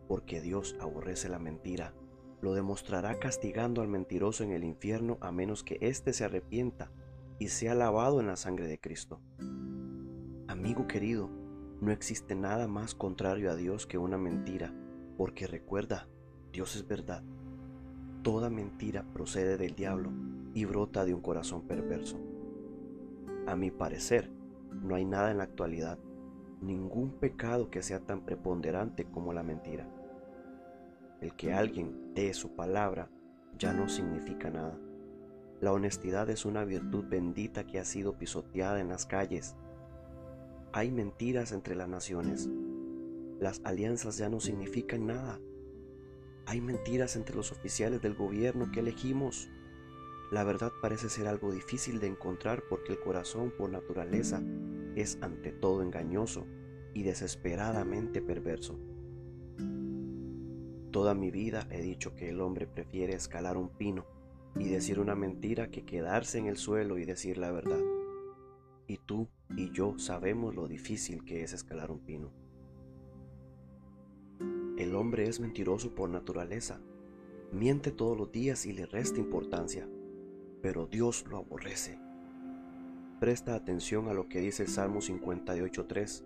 Porque 0.09 0.41
Dios 0.41 0.77
aborrece 0.81 1.29
la 1.29 1.39
mentira, 1.39 1.95
lo 2.41 2.55
demostrará 2.55 3.19
castigando 3.19 3.83
al 3.83 3.89
mentiroso 3.89 4.45
en 4.45 4.53
el 4.53 4.65
infierno 4.65 5.19
a 5.21 5.33
menos 5.33 5.65
que 5.65 5.79
éste 5.81 6.13
se 6.13 6.25
arrepienta 6.25 6.91
y 7.39 7.49
sea 7.49 7.75
lavado 7.75 8.21
en 8.21 8.27
la 8.27 8.37
sangre 8.37 8.67
de 8.67 8.79
Cristo. 8.79 9.21
Amigo 10.49 10.87
querido, 10.87 11.29
no 11.81 11.93
existe 11.93 12.35
nada 12.35 12.69
más 12.69 12.95
contrario 12.95 13.51
a 13.51 13.57
Dios 13.57 13.87
que 13.87 13.99
una 13.99 14.17
mentira, 14.17 14.75
porque 15.17 15.47
recuerda, 15.47 16.09
Dios 16.53 16.77
es 16.77 16.87
verdad. 16.87 17.23
Toda 18.23 18.49
mentira 18.49 19.05
procede 19.13 19.57
del 19.57 19.75
diablo 19.75 20.11
y 20.55 20.65
brota 20.65 21.05
de 21.05 21.15
un 21.15 21.21
corazón 21.21 21.63
perverso. 21.67 22.19
A 23.47 23.57
mi 23.57 23.71
parecer, 23.71 24.31
no 24.73 24.95
hay 24.95 25.05
nada 25.05 25.31
en 25.31 25.39
la 25.39 25.45
actualidad, 25.45 25.99
ningún 26.61 27.11
pecado 27.11 27.71
que 27.71 27.83
sea 27.83 28.01
tan 28.01 28.23
preponderante 28.23 29.05
como 29.05 29.33
la 29.33 29.43
mentira. 29.43 29.89
El 31.20 31.35
que 31.35 31.52
alguien 31.52 32.14
dé 32.14 32.35
su 32.35 32.54
palabra 32.54 33.11
ya 33.58 33.73
no 33.73 33.88
significa 33.88 34.50
nada. 34.50 34.78
La 35.61 35.73
honestidad 35.73 36.28
es 36.28 36.44
una 36.44 36.64
virtud 36.64 37.04
bendita 37.08 37.66
que 37.66 37.78
ha 37.78 37.85
sido 37.85 38.18
pisoteada 38.18 38.80
en 38.80 38.88
las 38.88 39.06
calles. 39.06 39.56
Hay 40.73 40.90
mentiras 40.90 41.52
entre 41.52 41.75
las 41.75 41.88
naciones. 41.88 42.50
Las 43.40 43.62
alianzas 43.64 44.18
ya 44.18 44.28
no 44.28 44.40
significan 44.40 45.06
nada. 45.06 45.40
Hay 46.44 46.61
mentiras 46.61 47.16
entre 47.16 47.35
los 47.35 47.50
oficiales 47.50 48.02
del 48.02 48.14
gobierno 48.14 48.70
que 48.70 48.80
elegimos. 48.80 49.49
La 50.30 50.44
verdad 50.44 50.73
parece 50.82 51.08
ser 51.08 51.26
algo 51.26 51.50
difícil 51.50 51.99
de 52.00 52.08
encontrar 52.08 52.62
porque 52.68 52.92
el 52.92 53.00
corazón 53.00 53.52
por 53.56 53.70
naturaleza 53.70 54.42
es 54.94 55.18
ante 55.23 55.52
todo 55.52 55.82
engañoso 55.82 56.46
y 56.92 57.02
desesperadamente 57.02 58.20
perverso. 58.20 58.78
Toda 60.97 61.12
mi 61.12 61.31
vida 61.31 61.69
he 61.71 61.83
dicho 61.83 62.15
que 62.15 62.31
el 62.31 62.41
hombre 62.41 62.67
prefiere 62.67 63.12
escalar 63.12 63.59
un 63.59 63.69
pino 63.69 64.07
y 64.55 64.71
decir 64.71 64.99
una 64.99 65.15
mentira 65.15 65.71
que 65.71 65.85
quedarse 65.85 66.38
en 66.38 66.47
el 66.47 66.57
suelo 66.57 66.97
y 66.97 67.05
decir 67.05 67.37
la 67.37 67.53
verdad. 67.53 67.83
Y 68.87 68.97
tú 68.97 69.29
y 69.59 69.71
yo 69.73 69.99
sabemos 69.99 70.55
lo 70.55 70.67
difícil 70.67 71.23
que 71.26 71.43
es 71.43 71.53
escalar 71.53 71.91
un 71.91 71.99
pino. 71.99 72.33
El 74.79 74.95
hombre 74.95 75.29
es 75.29 75.38
mentiroso 75.38 75.95
por 75.95 76.09
naturaleza. 76.09 76.81
Miente 77.53 77.91
todos 77.91 78.17
los 78.17 78.33
días 78.33 78.65
y 78.65 78.73
le 78.73 78.87
resta 78.87 79.21
importancia, 79.21 79.87
pero 80.62 80.87
Dios 80.87 81.26
lo 81.29 81.37
aborrece. 81.37 81.99
Presta 83.21 83.55
atención 83.55 84.09
a 84.09 84.15
lo 84.15 84.31
que 84.31 84.41
dice 84.41 84.62
el 84.62 84.71
Salmo 84.71 85.00
58.3. 85.03 86.25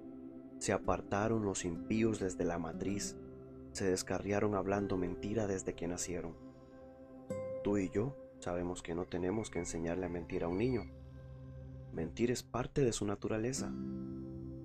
Se 0.59 0.73
apartaron 0.73 1.45
los 1.45 1.65
impíos 1.65 2.21
desde 2.21 2.45
la 2.45 2.61
matriz, 2.61 3.17
se 3.81 3.89
descarriaron 3.89 4.57
hablando 4.57 4.99
mentira 4.99 5.47
desde 5.47 5.75
que 5.75 5.89
nacieron. 5.89 6.35
Tú 7.65 7.79
y 7.79 7.89
yo 7.89 8.15
sabemos 8.39 8.83
que 8.83 8.95
no 8.95 9.07
tenemos 9.07 9.49
que 9.49 9.59
enseñarle 9.59 10.05
a 10.05 10.11
mentir 10.11 10.45
a 10.45 10.49
un 10.49 10.59
niño. 10.59 10.83
Mentir 11.91 12.31
es 12.31 12.43
parte 12.43 12.85
de 12.85 12.93
su 12.93 13.07
naturaleza. 13.07 13.73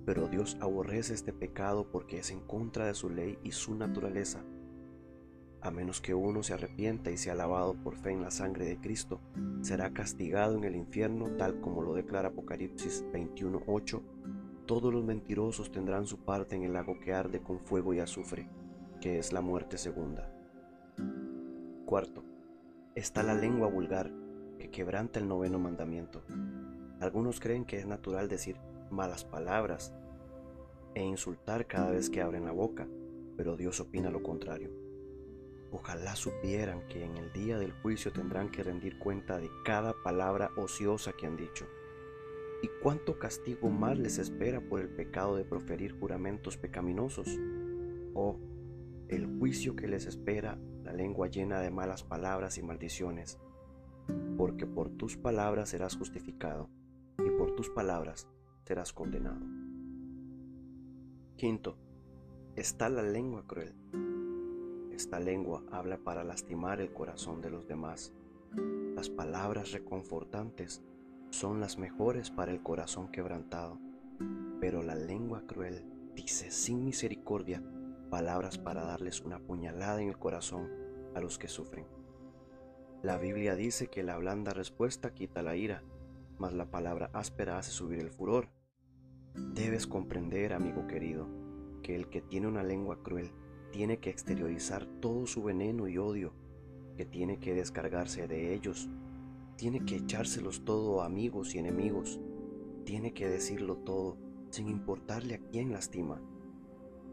Pero 0.04 0.28
Dios 0.28 0.58
aborrece 0.60 1.14
este 1.14 1.32
pecado 1.32 1.90
porque 1.90 2.18
es 2.18 2.30
en 2.30 2.40
contra 2.40 2.88
de 2.88 2.92
su 2.92 3.08
ley 3.08 3.38
y 3.42 3.52
su 3.52 3.74
naturaleza. 3.74 4.44
A 5.62 5.70
menos 5.70 6.02
que 6.02 6.12
uno 6.12 6.42
se 6.42 6.52
arrepienta 6.52 7.10
y 7.10 7.16
sea 7.16 7.34
lavado 7.34 7.72
por 7.72 7.96
fe 7.96 8.10
en 8.10 8.20
la 8.20 8.30
sangre 8.30 8.66
de 8.66 8.78
Cristo, 8.78 9.22
será 9.62 9.94
castigado 9.94 10.58
en 10.58 10.64
el 10.64 10.76
infierno 10.76 11.30
tal 11.38 11.62
como 11.62 11.80
lo 11.80 11.94
declara 11.94 12.28
Apocalipsis 12.28 13.02
21.8. 13.14 14.02
Todos 14.66 14.92
los 14.92 15.06
mentirosos 15.06 15.72
tendrán 15.72 16.04
su 16.04 16.18
parte 16.18 16.54
en 16.54 16.64
el 16.64 16.74
lago 16.74 17.00
que 17.00 17.14
arde 17.14 17.40
con 17.40 17.60
fuego 17.60 17.94
y 17.94 18.00
azufre, 18.00 18.46
que 19.00 19.18
es 19.18 19.32
la 19.32 19.40
muerte 19.40 19.78
segunda. 19.78 20.30
Cuarto, 21.84 22.24
está 22.94 23.22
la 23.22 23.34
lengua 23.34 23.68
vulgar 23.68 24.10
que 24.58 24.70
quebranta 24.70 25.20
el 25.20 25.28
noveno 25.28 25.58
mandamiento. 25.58 26.24
Algunos 27.00 27.40
creen 27.40 27.64
que 27.64 27.78
es 27.78 27.86
natural 27.86 28.28
decir 28.28 28.56
malas 28.90 29.24
palabras 29.24 29.92
e 30.94 31.02
insultar 31.02 31.66
cada 31.66 31.90
vez 31.90 32.08
que 32.08 32.22
abren 32.22 32.46
la 32.46 32.52
boca, 32.52 32.88
pero 33.36 33.56
Dios 33.56 33.80
opina 33.80 34.10
lo 34.10 34.22
contrario. 34.22 34.70
Ojalá 35.72 36.16
supieran 36.16 36.86
que 36.88 37.04
en 37.04 37.16
el 37.16 37.32
día 37.32 37.58
del 37.58 37.72
juicio 37.72 38.12
tendrán 38.12 38.50
que 38.50 38.62
rendir 38.62 38.98
cuenta 38.98 39.38
de 39.38 39.50
cada 39.64 39.92
palabra 40.02 40.50
ociosa 40.56 41.12
que 41.12 41.26
han 41.26 41.36
dicho. 41.36 41.66
¿Y 42.62 42.68
cuánto 42.82 43.18
castigo 43.18 43.68
más 43.68 43.98
les 43.98 44.18
espera 44.18 44.60
por 44.60 44.80
el 44.80 44.88
pecado 44.88 45.36
de 45.36 45.44
proferir 45.44 45.92
juramentos 45.92 46.56
pecaminosos? 46.56 47.28
Oh, 48.14 48.38
el 49.08 49.38
juicio 49.38 49.76
que 49.76 49.86
les 49.86 50.06
espera 50.06 50.58
la 50.82 50.92
lengua 50.92 51.28
llena 51.28 51.60
de 51.60 51.70
malas 51.70 52.02
palabras 52.02 52.58
y 52.58 52.62
maldiciones, 52.62 53.38
porque 54.36 54.66
por 54.66 54.90
tus 54.90 55.16
palabras 55.16 55.70
serás 55.70 55.96
justificado 55.96 56.68
y 57.18 57.30
por 57.30 57.54
tus 57.54 57.70
palabras 57.70 58.28
serás 58.64 58.92
condenado. 58.92 59.44
Quinto, 61.36 61.76
está 62.56 62.88
la 62.88 63.02
lengua 63.02 63.46
cruel. 63.46 63.74
Esta 64.90 65.20
lengua 65.20 65.62
habla 65.70 65.98
para 65.98 66.24
lastimar 66.24 66.80
el 66.80 66.92
corazón 66.92 67.42
de 67.42 67.50
los 67.50 67.68
demás. 67.68 68.12
Las 68.94 69.10
palabras 69.10 69.72
reconfortantes 69.72 70.82
son 71.30 71.60
las 71.60 71.78
mejores 71.78 72.30
para 72.30 72.50
el 72.50 72.62
corazón 72.62 73.10
quebrantado, 73.10 73.78
pero 74.60 74.82
la 74.82 74.94
lengua 74.94 75.42
cruel 75.46 75.84
dice 76.14 76.50
sin 76.50 76.84
misericordia 76.84 77.62
palabras 78.06 78.58
para 78.58 78.84
darles 78.84 79.20
una 79.20 79.38
puñalada 79.38 80.00
en 80.00 80.08
el 80.08 80.18
corazón 80.18 80.70
a 81.14 81.20
los 81.20 81.38
que 81.38 81.48
sufren. 81.48 81.86
La 83.02 83.18
Biblia 83.18 83.54
dice 83.54 83.88
que 83.88 84.02
la 84.02 84.16
blanda 84.16 84.52
respuesta 84.52 85.14
quita 85.14 85.42
la 85.42 85.56
ira, 85.56 85.82
mas 86.38 86.52
la 86.52 86.70
palabra 86.70 87.10
áspera 87.12 87.58
hace 87.58 87.70
subir 87.70 88.00
el 88.00 88.10
furor. 88.10 88.48
Debes 89.34 89.86
comprender, 89.86 90.52
amigo 90.52 90.86
querido, 90.86 91.28
que 91.82 91.94
el 91.94 92.08
que 92.08 92.22
tiene 92.22 92.48
una 92.48 92.62
lengua 92.62 93.02
cruel 93.02 93.32
tiene 93.70 93.98
que 93.98 94.10
exteriorizar 94.10 94.86
todo 95.00 95.26
su 95.26 95.42
veneno 95.42 95.88
y 95.88 95.98
odio, 95.98 96.32
que 96.96 97.04
tiene 97.04 97.38
que 97.38 97.54
descargarse 97.54 98.26
de 98.26 98.54
ellos, 98.54 98.88
tiene 99.56 99.84
que 99.84 99.96
echárselos 99.96 100.64
todo 100.64 101.02
a 101.02 101.06
amigos 101.06 101.54
y 101.54 101.58
enemigos, 101.58 102.20
tiene 102.84 103.12
que 103.12 103.28
decirlo 103.28 103.76
todo 103.76 104.16
sin 104.50 104.68
importarle 104.68 105.34
a 105.34 105.40
quién 105.50 105.72
lastima. 105.72 106.20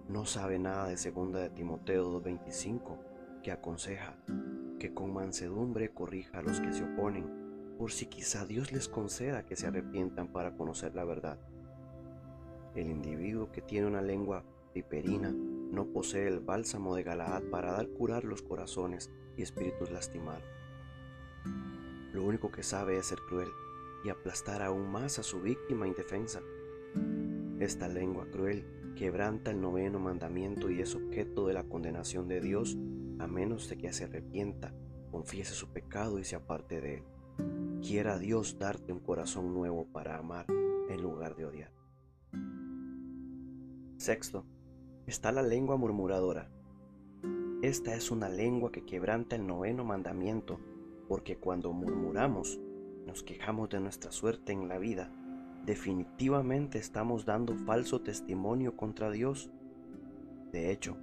No 0.10 0.26
sabe 0.26 0.60
nada 0.60 0.90
de 0.90 0.98
segunda 0.98 1.40
de 1.40 1.50
Timoteo 1.50 2.22
2.25, 2.22 2.98
que 3.42 3.52
aconseja 3.52 4.18
que 4.78 4.94
con 4.94 5.14
mansedumbre 5.14 5.94
corrija 5.94 6.40
a 6.40 6.42
los 6.42 6.60
que 6.60 6.74
se 6.74 6.84
oponen, 6.84 7.76
por 7.78 7.92
si 7.92 8.08
quizá 8.08 8.46
Dios 8.46 8.74
les 8.74 8.90
conceda 8.90 9.46
que 9.46 9.56
se 9.56 9.68
arrepientan 9.68 10.28
para 10.28 10.56
conocer 10.58 10.94
la 10.94 11.06
verdad. 11.06 11.40
El 12.76 12.90
individuo 12.90 13.52
que 13.52 13.62
tiene 13.62 13.88
una 13.88 14.02
lengua 14.02 14.44
viperina 14.74 15.32
no 15.32 15.86
posee 15.86 16.28
el 16.28 16.42
bálsamo 16.42 16.96
de 16.96 17.04
Galaad 17.04 17.44
para 17.44 17.72
dar 17.72 17.88
curar 17.88 18.26
los 18.26 18.42
corazones 18.42 19.10
y 19.38 19.42
espíritus 19.42 19.90
lastimados. 19.90 20.44
Lo 22.12 22.24
único 22.26 22.52
que 22.52 22.64
sabe 22.64 22.98
es 22.98 23.06
ser 23.06 23.20
cruel 23.30 23.50
y 24.04 24.10
aplastar 24.10 24.62
aún 24.62 24.92
más 24.92 25.18
a 25.18 25.24
su 25.24 25.42
víctima 25.42 25.88
indefensa. 25.88 26.42
Esta 27.60 27.88
lengua 27.88 28.28
cruel 28.30 28.83
quebranta 28.96 29.52
el 29.52 29.62
noveno 29.62 30.00
mandamiento 30.00 30.70
y 30.70 30.82
es 30.82 30.96
objeto 30.96 31.48
de 31.48 31.54
la 31.54 31.64
condenación 31.64 32.28
de 32.28 32.42
Dios 32.42 32.78
a 33.20 33.28
menos 33.28 33.70
de 33.70 33.78
que 33.78 33.94
se 33.94 34.06
arrepienta, 34.06 34.74
confiese 35.12 35.54
su 35.54 35.72
pecado 35.72 36.20
y 36.20 36.24
se 36.24 36.36
aparte 36.36 36.82
de 36.82 36.96
él. 36.96 37.04
Quiera 37.82 38.18
Dios 38.18 38.58
darte 38.60 38.94
un 38.94 39.00
corazón 39.00 39.54
nuevo 39.54 39.86
para 39.86 40.18
amar 40.18 40.46
en 40.90 41.02
lugar 41.02 41.36
de 41.36 41.46
odiar. 41.46 41.72
Sexto, 43.98 44.46
está 45.08 45.32
la 45.32 45.44
lengua 45.44 45.78
murmuradora. 45.78 46.50
Esta 47.62 47.96
es 47.96 48.12
una 48.12 48.28
lengua 48.28 48.72
que 48.72 48.86
quebranta 48.86 49.36
el 49.36 49.48
noveno 49.48 49.86
mandamiento, 49.86 50.60
porque 51.08 51.38
cuando 51.38 51.72
murmuramos, 51.72 52.60
nos 53.06 53.24
quejamos 53.24 53.70
de 53.70 53.80
nuestra 53.80 54.12
suerte 54.12 54.52
en 54.52 54.68
la 54.68 54.78
vida, 54.78 55.12
definitivamente 55.66 56.78
estamos 56.78 57.26
dando 57.26 57.56
falso 57.56 58.02
testimonio 58.02 58.76
contra 58.76 59.12
Dios. 59.12 59.50
De 60.52 60.72
hecho, 60.72 60.98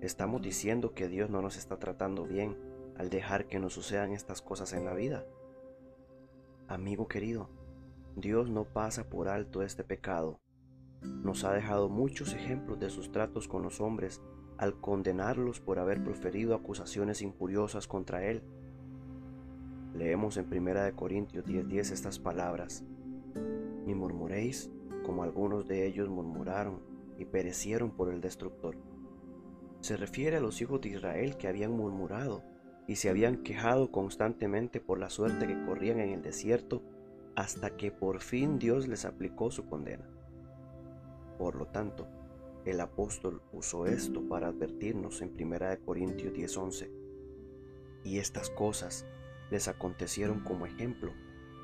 estamos 0.00 0.42
diciendo 0.42 0.94
que 0.94 1.08
Dios 1.08 1.30
no 1.30 1.42
nos 1.42 1.56
está 1.56 1.78
tratando 1.78 2.24
bien 2.24 2.56
al 2.96 3.10
dejar 3.10 3.46
que 3.46 3.58
nos 3.58 3.74
sucedan 3.74 4.12
estas 4.12 4.42
cosas 4.42 4.72
en 4.72 4.84
la 4.84 4.94
vida. 4.94 5.24
Amigo 6.68 7.08
querido, 7.08 7.50
Dios 8.16 8.50
no 8.50 8.64
pasa 8.64 9.08
por 9.08 9.28
alto 9.28 9.62
este 9.62 9.84
pecado 9.84 10.40
nos 11.02 11.44
ha 11.44 11.52
dejado 11.52 11.88
muchos 11.88 12.34
ejemplos 12.34 12.78
de 12.78 12.90
sus 12.90 13.10
tratos 13.10 13.48
con 13.48 13.62
los 13.62 13.80
hombres 13.80 14.20
al 14.58 14.78
condenarlos 14.80 15.60
por 15.60 15.78
haber 15.78 16.02
proferido 16.04 16.54
acusaciones 16.54 17.22
injuriosas 17.22 17.86
contra 17.86 18.24
él. 18.26 18.42
Leemos 19.94 20.36
en 20.36 20.46
1 20.46 20.94
Corintios 20.94 21.44
10:10 21.46 21.90
estas 21.90 22.18
palabras, 22.18 22.84
ni 23.90 23.94
murmuréis 23.96 24.70
como 25.04 25.24
algunos 25.24 25.66
de 25.66 25.84
ellos 25.86 26.08
murmuraron 26.08 26.80
y 27.18 27.24
perecieron 27.24 27.90
por 27.90 28.12
el 28.12 28.20
destructor. 28.20 28.76
Se 29.80 29.96
refiere 29.96 30.36
a 30.36 30.40
los 30.40 30.60
hijos 30.60 30.80
de 30.80 30.90
Israel 30.90 31.36
que 31.36 31.48
habían 31.48 31.72
murmurado 31.72 32.44
y 32.86 32.96
se 32.96 33.08
habían 33.08 33.42
quejado 33.42 33.90
constantemente 33.90 34.80
por 34.80 34.98
la 34.98 35.10
suerte 35.10 35.46
que 35.46 35.64
corrían 35.64 35.98
en 35.98 36.10
el 36.10 36.22
desierto 36.22 36.82
hasta 37.34 37.76
que 37.76 37.90
por 37.90 38.20
fin 38.20 38.58
Dios 38.58 38.86
les 38.86 39.04
aplicó 39.04 39.50
su 39.50 39.66
condena. 39.66 40.08
Por 41.36 41.56
lo 41.56 41.66
tanto, 41.66 42.06
el 42.64 42.80
apóstol 42.80 43.42
usó 43.52 43.86
esto 43.86 44.28
para 44.28 44.48
advertirnos 44.48 45.20
en 45.22 45.34
1 45.34 45.80
Corintios 45.84 46.32
10:11. 46.32 46.90
Y 48.04 48.18
estas 48.18 48.50
cosas 48.50 49.04
les 49.50 49.66
acontecieron 49.66 50.40
como 50.40 50.66
ejemplo 50.66 51.12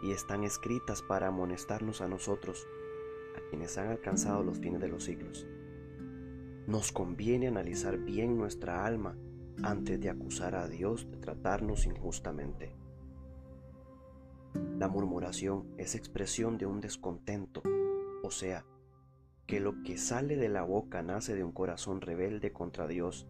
y 0.07 0.13
están 0.13 0.45
escritas 0.45 1.03
para 1.03 1.27
amonestarnos 1.27 2.01
a 2.01 2.07
nosotros, 2.07 2.69
a 3.37 3.51
quienes 3.51 3.77
han 3.77 3.89
alcanzado 3.89 4.45
los 4.45 4.61
fines 4.61 4.81
de 4.81 4.87
los 4.87 5.03
siglos. 5.03 5.49
Nos 6.69 6.93
conviene 6.93 7.49
analizar 7.49 7.99
bien 7.99 8.39
nuestra 8.39 8.87
alma 8.87 9.17
antes 9.65 10.01
de 10.01 10.09
acusar 10.09 10.55
a 10.55 10.69
Dios 10.69 11.11
de 11.11 11.17
tratarnos 11.17 11.87
injustamente. 11.87 12.73
La 14.79 14.87
murmuración 14.87 15.75
es 15.77 15.97
expresión 15.97 16.57
de 16.57 16.67
un 16.67 16.81
descontento, 16.81 17.63
o 18.23 18.31
sea, 18.31 18.65
que 19.47 19.59
lo 19.59 19.83
que 19.83 19.99
sale 19.99 20.37
de 20.37 20.49
la 20.49 20.63
boca 20.63 21.03
nace 21.03 21.35
de 21.35 21.43
un 21.43 21.53
corazón 21.53 22.01
rebelde 22.01 22.53
contra 22.53 22.87
Dios. 22.87 23.27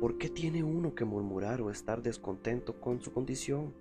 ¿Por 0.00 0.18
qué 0.18 0.28
tiene 0.28 0.64
uno 0.64 0.96
que 0.96 1.04
murmurar 1.04 1.60
o 1.60 1.70
estar 1.70 2.02
descontento 2.02 2.80
con 2.80 3.00
su 3.00 3.12
condición? 3.12 3.74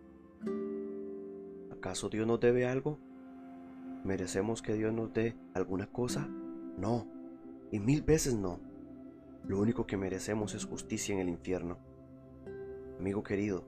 ¿Acaso 1.79 2.09
Dios 2.09 2.27
nos 2.27 2.41
debe 2.41 2.67
algo? 2.67 2.99
¿Merecemos 4.03 4.61
que 4.61 4.73
Dios 4.73 4.91
nos 4.91 5.13
dé 5.13 5.37
alguna 5.53 5.87
cosa? 5.87 6.27
No, 6.27 7.07
y 7.71 7.79
mil 7.79 8.01
veces 8.01 8.35
no. 8.35 8.59
Lo 9.45 9.61
único 9.61 9.87
que 9.87 9.95
merecemos 9.95 10.55
es 10.55 10.65
justicia 10.65 11.15
en 11.15 11.21
el 11.21 11.29
infierno. 11.29 11.77
Amigo 12.99 13.23
querido, 13.23 13.63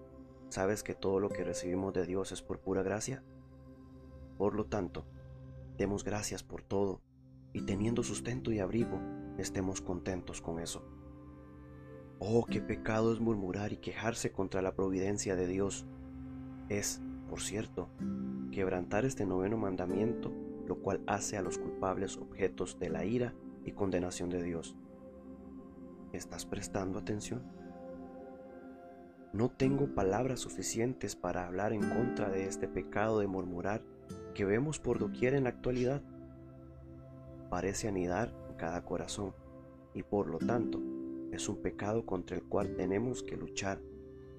¿sabes 0.49 0.83
que 0.83 0.93
todo 0.93 1.21
lo 1.21 1.29
que 1.29 1.45
recibimos 1.45 1.93
de 1.93 2.05
Dios 2.05 2.33
es 2.33 2.41
por 2.41 2.59
pura 2.59 2.83
gracia? 2.83 3.23
Por 4.37 4.55
lo 4.55 4.65
tanto, 4.65 5.05
demos 5.77 6.03
gracias 6.03 6.43
por 6.43 6.63
todo 6.63 6.99
y 7.53 7.61
teniendo 7.61 8.03
sustento 8.03 8.51
y 8.51 8.59
abrigo, 8.59 8.99
estemos 9.37 9.79
contentos 9.79 10.41
con 10.41 10.59
eso. 10.59 10.83
Oh, 12.19 12.45
qué 12.45 12.59
pecado 12.59 13.13
es 13.13 13.21
murmurar 13.21 13.71
y 13.71 13.77
quejarse 13.77 14.33
contra 14.33 14.61
la 14.61 14.75
providencia 14.75 15.37
de 15.37 15.47
Dios. 15.47 15.87
Es, 16.67 17.01
por 17.31 17.39
cierto, 17.39 17.87
quebrantar 18.51 19.05
este 19.05 19.25
noveno 19.25 19.55
mandamiento, 19.55 20.33
lo 20.67 20.81
cual 20.81 21.01
hace 21.07 21.37
a 21.37 21.41
los 21.41 21.57
culpables 21.57 22.17
objetos 22.17 22.77
de 22.77 22.89
la 22.89 23.05
ira 23.05 23.33
y 23.63 23.71
condenación 23.71 24.29
de 24.29 24.43
Dios. 24.43 24.75
¿Estás 26.11 26.45
prestando 26.45 26.99
atención? 26.99 27.41
No 29.31 29.49
tengo 29.49 29.95
palabras 29.95 30.41
suficientes 30.41 31.15
para 31.15 31.47
hablar 31.47 31.71
en 31.71 31.89
contra 31.89 32.29
de 32.29 32.47
este 32.47 32.67
pecado 32.67 33.19
de 33.19 33.27
murmurar 33.27 33.81
que 34.33 34.43
vemos 34.43 34.79
por 34.79 34.99
doquier 34.99 35.33
en 35.33 35.45
la 35.45 35.51
actualidad 35.51 36.01
parece 37.49 37.87
anidar 37.87 38.33
en 38.49 38.57
cada 38.57 38.83
corazón 38.83 39.33
y 39.93 40.03
por 40.03 40.27
lo 40.27 40.37
tanto 40.37 40.81
es 41.31 41.47
un 41.47 41.61
pecado 41.61 42.05
contra 42.05 42.35
el 42.35 42.43
cual 42.43 42.75
tenemos 42.75 43.23
que 43.23 43.37
luchar, 43.37 43.79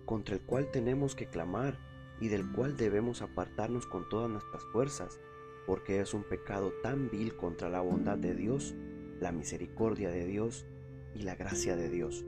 contra 0.04 0.34
el 0.34 0.42
cual 0.42 0.70
tenemos 0.70 1.14
que 1.14 1.26
clamar 1.26 1.78
y 2.20 2.28
del 2.28 2.50
cual 2.52 2.76
debemos 2.76 3.22
apartarnos 3.22 3.86
con 3.86 4.08
todas 4.08 4.30
nuestras 4.30 4.64
fuerzas, 4.72 5.20
porque 5.66 6.00
es 6.00 6.14
un 6.14 6.24
pecado 6.24 6.72
tan 6.82 7.10
vil 7.10 7.36
contra 7.36 7.68
la 7.68 7.80
bondad 7.80 8.18
de 8.18 8.34
Dios, 8.34 8.74
la 9.20 9.32
misericordia 9.32 10.10
de 10.10 10.26
Dios 10.26 10.66
y 11.14 11.22
la 11.22 11.34
gracia 11.34 11.76
de 11.76 11.88
Dios. 11.88 12.24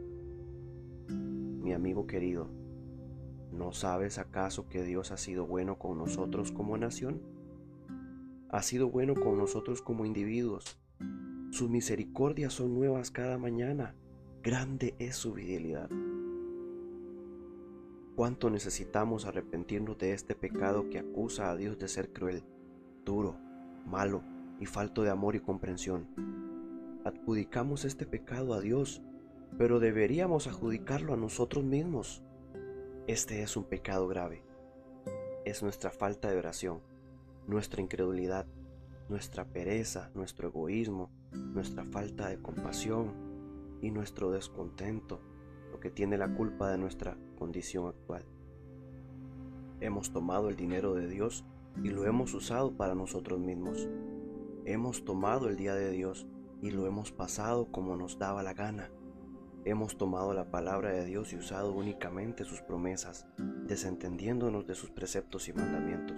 Mi 1.08 1.72
amigo 1.72 2.06
querido, 2.06 2.48
¿no 3.52 3.72
sabes 3.72 4.18
acaso 4.18 4.68
que 4.68 4.82
Dios 4.84 5.12
ha 5.12 5.16
sido 5.16 5.46
bueno 5.46 5.78
con 5.78 5.98
nosotros 5.98 6.52
como 6.52 6.76
nación? 6.76 7.34
ha 8.54 8.62
sido 8.62 8.88
bueno 8.88 9.14
con 9.14 9.36
nosotros 9.36 9.82
como 9.82 10.06
individuos. 10.06 10.78
Sus 11.50 11.68
misericordias 11.68 12.52
son 12.52 12.72
nuevas 12.72 13.10
cada 13.10 13.36
mañana. 13.36 13.96
Grande 14.44 14.94
es 15.00 15.16
su 15.16 15.34
fidelidad. 15.34 15.90
¿Cuánto 18.16 18.50
necesitamos 18.50 19.26
arrepentirnos 19.26 19.98
de 19.98 20.12
este 20.12 20.34
pecado 20.34 20.88
que 20.88 20.98
acusa 20.98 21.50
a 21.50 21.56
Dios 21.56 21.78
de 21.78 21.88
ser 21.88 22.12
cruel, 22.12 22.44
duro, 23.04 23.36
malo 23.86 24.22
y 24.60 24.66
falto 24.66 25.02
de 25.02 25.10
amor 25.10 25.34
y 25.34 25.40
comprensión? 25.40 26.06
Adjudicamos 27.04 27.84
este 27.84 28.06
pecado 28.06 28.54
a 28.54 28.60
Dios, 28.60 29.02
pero 29.58 29.80
deberíamos 29.80 30.46
adjudicarlo 30.46 31.12
a 31.12 31.16
nosotros 31.16 31.64
mismos. 31.64 32.22
Este 33.06 33.42
es 33.42 33.56
un 33.56 33.64
pecado 33.64 34.06
grave. 34.06 34.42
Es 35.44 35.62
nuestra 35.62 35.90
falta 35.90 36.30
de 36.30 36.38
oración 36.38 36.80
nuestra 37.46 37.82
incredulidad, 37.82 38.46
nuestra 39.08 39.44
pereza, 39.44 40.10
nuestro 40.14 40.48
egoísmo, 40.48 41.10
nuestra 41.32 41.84
falta 41.84 42.28
de 42.28 42.40
compasión 42.40 43.12
y 43.82 43.90
nuestro 43.90 44.30
descontento, 44.30 45.20
lo 45.70 45.80
que 45.80 45.90
tiene 45.90 46.16
la 46.16 46.34
culpa 46.34 46.70
de 46.70 46.78
nuestra 46.78 47.18
condición 47.44 47.88
actual. 47.88 48.24
Hemos 49.80 50.10
tomado 50.10 50.48
el 50.48 50.56
dinero 50.56 50.94
de 50.94 51.06
Dios 51.06 51.44
y 51.82 51.90
lo 51.90 52.06
hemos 52.06 52.32
usado 52.32 52.74
para 52.74 52.94
nosotros 52.94 53.38
mismos. 53.38 53.86
Hemos 54.64 55.04
tomado 55.04 55.50
el 55.50 55.56
día 55.56 55.74
de 55.74 55.90
Dios 55.90 56.26
y 56.62 56.70
lo 56.70 56.86
hemos 56.86 57.12
pasado 57.12 57.70
como 57.70 57.96
nos 57.96 58.18
daba 58.18 58.42
la 58.42 58.54
gana. 58.54 58.90
Hemos 59.66 59.98
tomado 59.98 60.32
la 60.32 60.50
palabra 60.50 60.88
de 60.92 61.04
Dios 61.04 61.34
y 61.34 61.36
usado 61.36 61.74
únicamente 61.74 62.46
sus 62.46 62.62
promesas, 62.62 63.26
desentendiéndonos 63.66 64.66
de 64.66 64.74
sus 64.74 64.88
preceptos 64.88 65.46
y 65.48 65.52
mandamientos. 65.52 66.16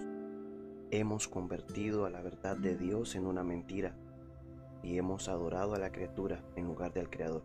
Hemos 0.91 1.27
convertido 1.27 2.05
a 2.05 2.09
la 2.09 2.21
verdad 2.21 2.55
de 2.55 2.77
Dios 2.77 3.15
en 3.15 3.25
una 3.25 3.43
mentira 3.43 3.97
y 4.81 4.97
hemos 4.97 5.27
adorado 5.27 5.75
a 5.75 5.79
la 5.79 5.91
criatura 5.91 6.41
en 6.55 6.67
lugar 6.67 6.93
del 6.93 7.09
Creador. 7.09 7.43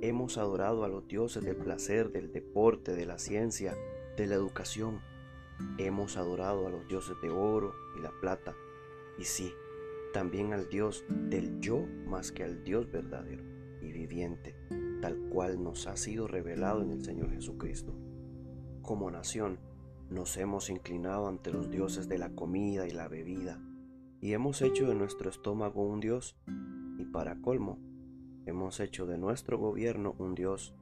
Hemos 0.00 0.38
adorado 0.38 0.84
a 0.84 0.88
los 0.88 1.08
dioses 1.08 1.42
del 1.42 1.56
placer, 1.56 2.12
del 2.12 2.30
deporte, 2.30 2.94
de 2.94 3.04
la 3.04 3.18
ciencia, 3.18 3.76
de 4.16 4.28
la 4.28 4.36
educación. 4.36 5.00
Hemos 5.76 6.16
adorado 6.16 6.68
a 6.68 6.70
los 6.70 6.86
dioses 6.86 7.16
de 7.20 7.30
oro 7.30 7.74
y 7.98 8.02
la 8.02 8.12
plata. 8.20 8.54
Y 9.18 9.24
sí, 9.24 9.52
también 10.12 10.52
al 10.52 10.68
Dios 10.68 11.04
del 11.08 11.58
yo 11.58 11.84
más 12.06 12.30
que 12.30 12.44
al 12.44 12.62
Dios 12.62 12.88
verdadero 12.92 13.42
y 13.82 13.90
viviente, 13.90 14.54
tal 15.02 15.18
cual 15.30 15.64
nos 15.64 15.88
ha 15.88 15.96
sido 15.96 16.28
revelado 16.28 16.80
en 16.82 16.92
el 16.92 17.02
Señor 17.02 17.32
Jesucristo. 17.32 17.92
Como 18.82 19.10
nación, 19.10 19.58
nos 20.10 20.36
hemos 20.36 20.70
inclinado 20.70 21.26
ante 21.26 21.50
los 21.50 21.70
dioses 21.70 22.08
de 22.08 22.18
la 22.18 22.30
comida 22.30 22.86
y 22.86 22.92
la 22.92 23.08
bebida, 23.08 23.60
y 24.20 24.32
hemos 24.32 24.62
hecho 24.62 24.88
de 24.88 24.94
nuestro 24.94 25.28
estómago 25.28 25.82
un 25.82 25.98
Dios, 25.98 26.36
y 26.98 27.04
para 27.04 27.40
colmo, 27.40 27.78
hemos 28.48 28.80
hecho 28.80 29.06
de 29.06 29.18
nuestro 29.18 29.58
gobierno 29.58 30.14
un 30.18 30.34
Dios, 30.34 30.74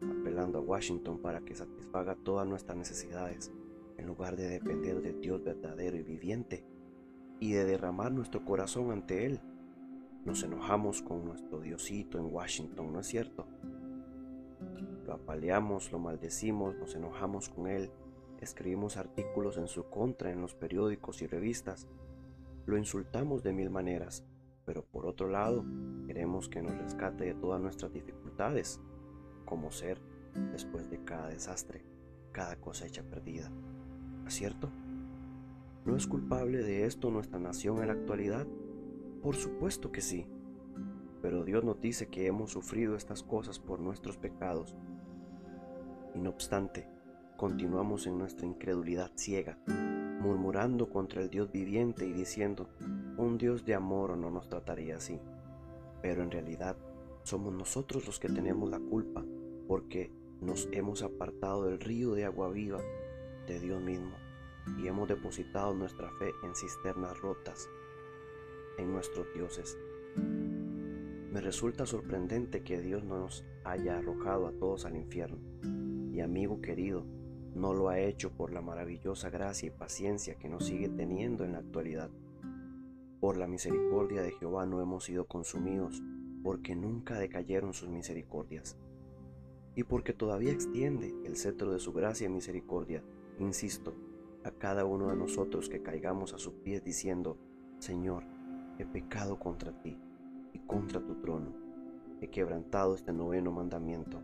apelando 0.00 0.58
a 0.58 0.62
Washington 0.62 1.18
para 1.18 1.40
que 1.42 1.54
satisfaga 1.54 2.16
todas 2.16 2.46
nuestras 2.46 2.76
necesidades, 2.76 3.52
en 3.98 4.06
lugar 4.06 4.36
de 4.36 4.48
depender 4.48 5.02
del 5.02 5.20
Dios 5.20 5.44
verdadero 5.44 5.96
y 5.96 6.02
viviente, 6.02 6.64
y 7.38 7.52
de 7.52 7.64
derramar 7.64 8.12
nuestro 8.12 8.44
corazón 8.44 8.90
ante 8.90 9.26
Él. 9.26 9.40
Nos 10.24 10.42
enojamos 10.42 11.02
con 11.02 11.24
nuestro 11.24 11.60
Diosito 11.60 12.18
en 12.18 12.32
Washington, 12.32 12.92
¿no 12.92 13.00
es 13.00 13.06
cierto? 13.08 13.46
Lo 15.04 15.14
apaleamos, 15.14 15.92
lo 15.92 15.98
maldecimos, 15.98 16.76
nos 16.76 16.94
enojamos 16.94 17.48
con 17.50 17.66
Él, 17.66 17.90
escribimos 18.40 18.96
artículos 18.96 19.58
en 19.58 19.68
su 19.68 19.84
contra 19.84 20.30
en 20.30 20.40
los 20.40 20.54
periódicos 20.54 21.20
y 21.20 21.26
revistas, 21.26 21.88
lo 22.64 22.78
insultamos 22.78 23.42
de 23.42 23.52
mil 23.52 23.70
maneras, 23.70 24.24
pero 24.64 24.84
por 24.84 25.06
otro 25.06 25.28
lado, 25.28 25.64
queremos 26.06 26.48
que 26.48 26.62
nos 26.62 26.76
rescate 26.76 27.24
de 27.24 27.34
todas 27.34 27.60
nuestras 27.60 27.92
dificultades, 27.92 28.80
como 29.44 29.70
ser 29.70 30.00
después 30.52 30.88
de 30.90 31.02
cada 31.04 31.28
desastre, 31.28 31.84
cada 32.32 32.56
cosecha 32.56 33.02
perdida. 33.02 33.50
¿No 33.50 34.28
es 34.28 34.34
cierto? 34.34 34.70
¿No 35.84 35.96
es 35.96 36.06
culpable 36.06 36.62
de 36.62 36.86
esto 36.86 37.10
nuestra 37.10 37.38
nación 37.38 37.78
en 37.78 37.88
la 37.88 37.94
actualidad? 37.94 38.46
Por 39.20 39.34
supuesto 39.34 39.90
que 39.90 40.00
sí. 40.00 40.26
Pero 41.20 41.44
Dios 41.44 41.64
nos 41.64 41.80
dice 41.80 42.08
que 42.08 42.26
hemos 42.26 42.52
sufrido 42.52 42.96
estas 42.96 43.22
cosas 43.22 43.58
por 43.58 43.80
nuestros 43.80 44.16
pecados. 44.16 44.76
Y 46.14 46.20
no 46.20 46.30
obstante, 46.30 46.88
continuamos 47.36 48.06
en 48.06 48.18
nuestra 48.18 48.46
incredulidad 48.46 49.10
ciega, 49.16 49.58
murmurando 50.22 50.88
contra 50.88 51.20
el 51.20 51.30
Dios 51.30 51.50
viviente 51.50 52.06
y 52.06 52.12
diciendo, 52.12 52.68
un 53.16 53.38
Dios 53.38 53.64
de 53.64 53.74
amor 53.74 54.16
no 54.16 54.30
nos 54.30 54.48
trataría 54.48 54.96
así. 54.96 55.18
Pero 56.00 56.22
en 56.22 56.30
realidad 56.30 56.76
somos 57.24 57.52
nosotros 57.52 58.06
los 58.06 58.20
que 58.20 58.28
tenemos 58.28 58.70
la 58.70 58.78
culpa 58.78 59.24
porque 59.66 60.12
nos 60.40 60.68
hemos 60.70 61.02
apartado 61.02 61.64
del 61.64 61.80
río 61.80 62.14
de 62.14 62.24
agua 62.24 62.50
viva 62.50 62.80
de 63.48 63.58
Dios 63.58 63.82
mismo 63.82 64.12
y 64.78 64.86
hemos 64.86 65.08
depositado 65.08 65.74
nuestra 65.74 66.08
fe 66.12 66.30
en 66.44 66.54
cisternas 66.54 67.20
rotas, 67.20 67.68
en 68.78 68.92
nuestros 68.92 69.26
dioses. 69.34 69.76
Me 70.16 71.40
resulta 71.40 71.84
sorprendente 71.84 72.62
que 72.62 72.80
Dios 72.80 73.02
no 73.02 73.18
nos 73.18 73.44
haya 73.64 73.98
arrojado 73.98 74.46
a 74.46 74.52
todos 74.52 74.84
al 74.84 74.96
infierno. 74.96 75.38
Y 76.12 76.20
amigo 76.20 76.60
querido, 76.60 77.06
no 77.54 77.74
lo 77.74 77.88
ha 77.88 77.98
hecho 77.98 78.30
por 78.30 78.52
la 78.52 78.62
maravillosa 78.62 79.30
gracia 79.30 79.66
y 79.68 79.70
paciencia 79.70 80.36
que 80.36 80.48
nos 80.48 80.64
sigue 80.66 80.88
teniendo 80.88 81.44
en 81.44 81.52
la 81.52 81.58
actualidad. 81.58 82.10
Por 83.20 83.36
la 83.36 83.46
misericordia 83.46 84.22
de 84.22 84.32
Jehová 84.32 84.66
no 84.66 84.80
hemos 84.80 85.04
sido 85.04 85.26
consumidos, 85.26 86.02
porque 86.42 86.74
nunca 86.74 87.18
decayeron 87.18 87.72
sus 87.72 87.88
misericordias. 87.88 88.76
Y 89.74 89.84
porque 89.84 90.12
todavía 90.12 90.52
extiende 90.52 91.14
el 91.24 91.36
cetro 91.36 91.72
de 91.72 91.78
su 91.78 91.92
gracia 91.92 92.26
y 92.26 92.30
misericordia, 92.30 93.02
insisto, 93.38 93.94
a 94.44 94.50
cada 94.50 94.84
uno 94.84 95.08
de 95.08 95.16
nosotros 95.16 95.68
que 95.68 95.82
caigamos 95.82 96.34
a 96.34 96.38
sus 96.38 96.54
pies 96.54 96.82
diciendo, 96.82 97.38
Señor, 97.78 98.24
he 98.78 98.84
pecado 98.84 99.38
contra 99.38 99.72
ti 99.82 99.96
y 100.52 100.58
contra 100.60 101.00
tu 101.00 101.20
trono, 101.20 101.54
he 102.20 102.28
quebrantado 102.28 102.94
este 102.94 103.12
noveno 103.12 103.52
mandamiento, 103.52 104.20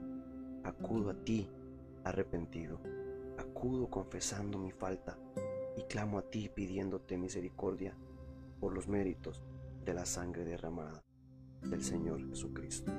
acudo 0.64 1.11
a 1.11 1.14
ti 1.14 1.49
arrepentido, 2.05 2.81
acudo 3.59 3.90
confesando 3.90 4.57
mi 4.57 4.71
falta 4.71 5.18
y 5.77 5.83
clamo 5.83 6.21
a 6.21 6.23
ti 6.23 6.49
pidiéndote 6.49 7.18
misericordia 7.18 7.92
por 8.61 8.73
los 8.73 8.87
méritos 8.87 9.42
de 9.85 9.94
la 9.94 10.07
sangre 10.07 10.44
derramada 10.44 11.03
del 11.62 11.83
Señor 11.83 12.25
Jesucristo. 12.29 12.92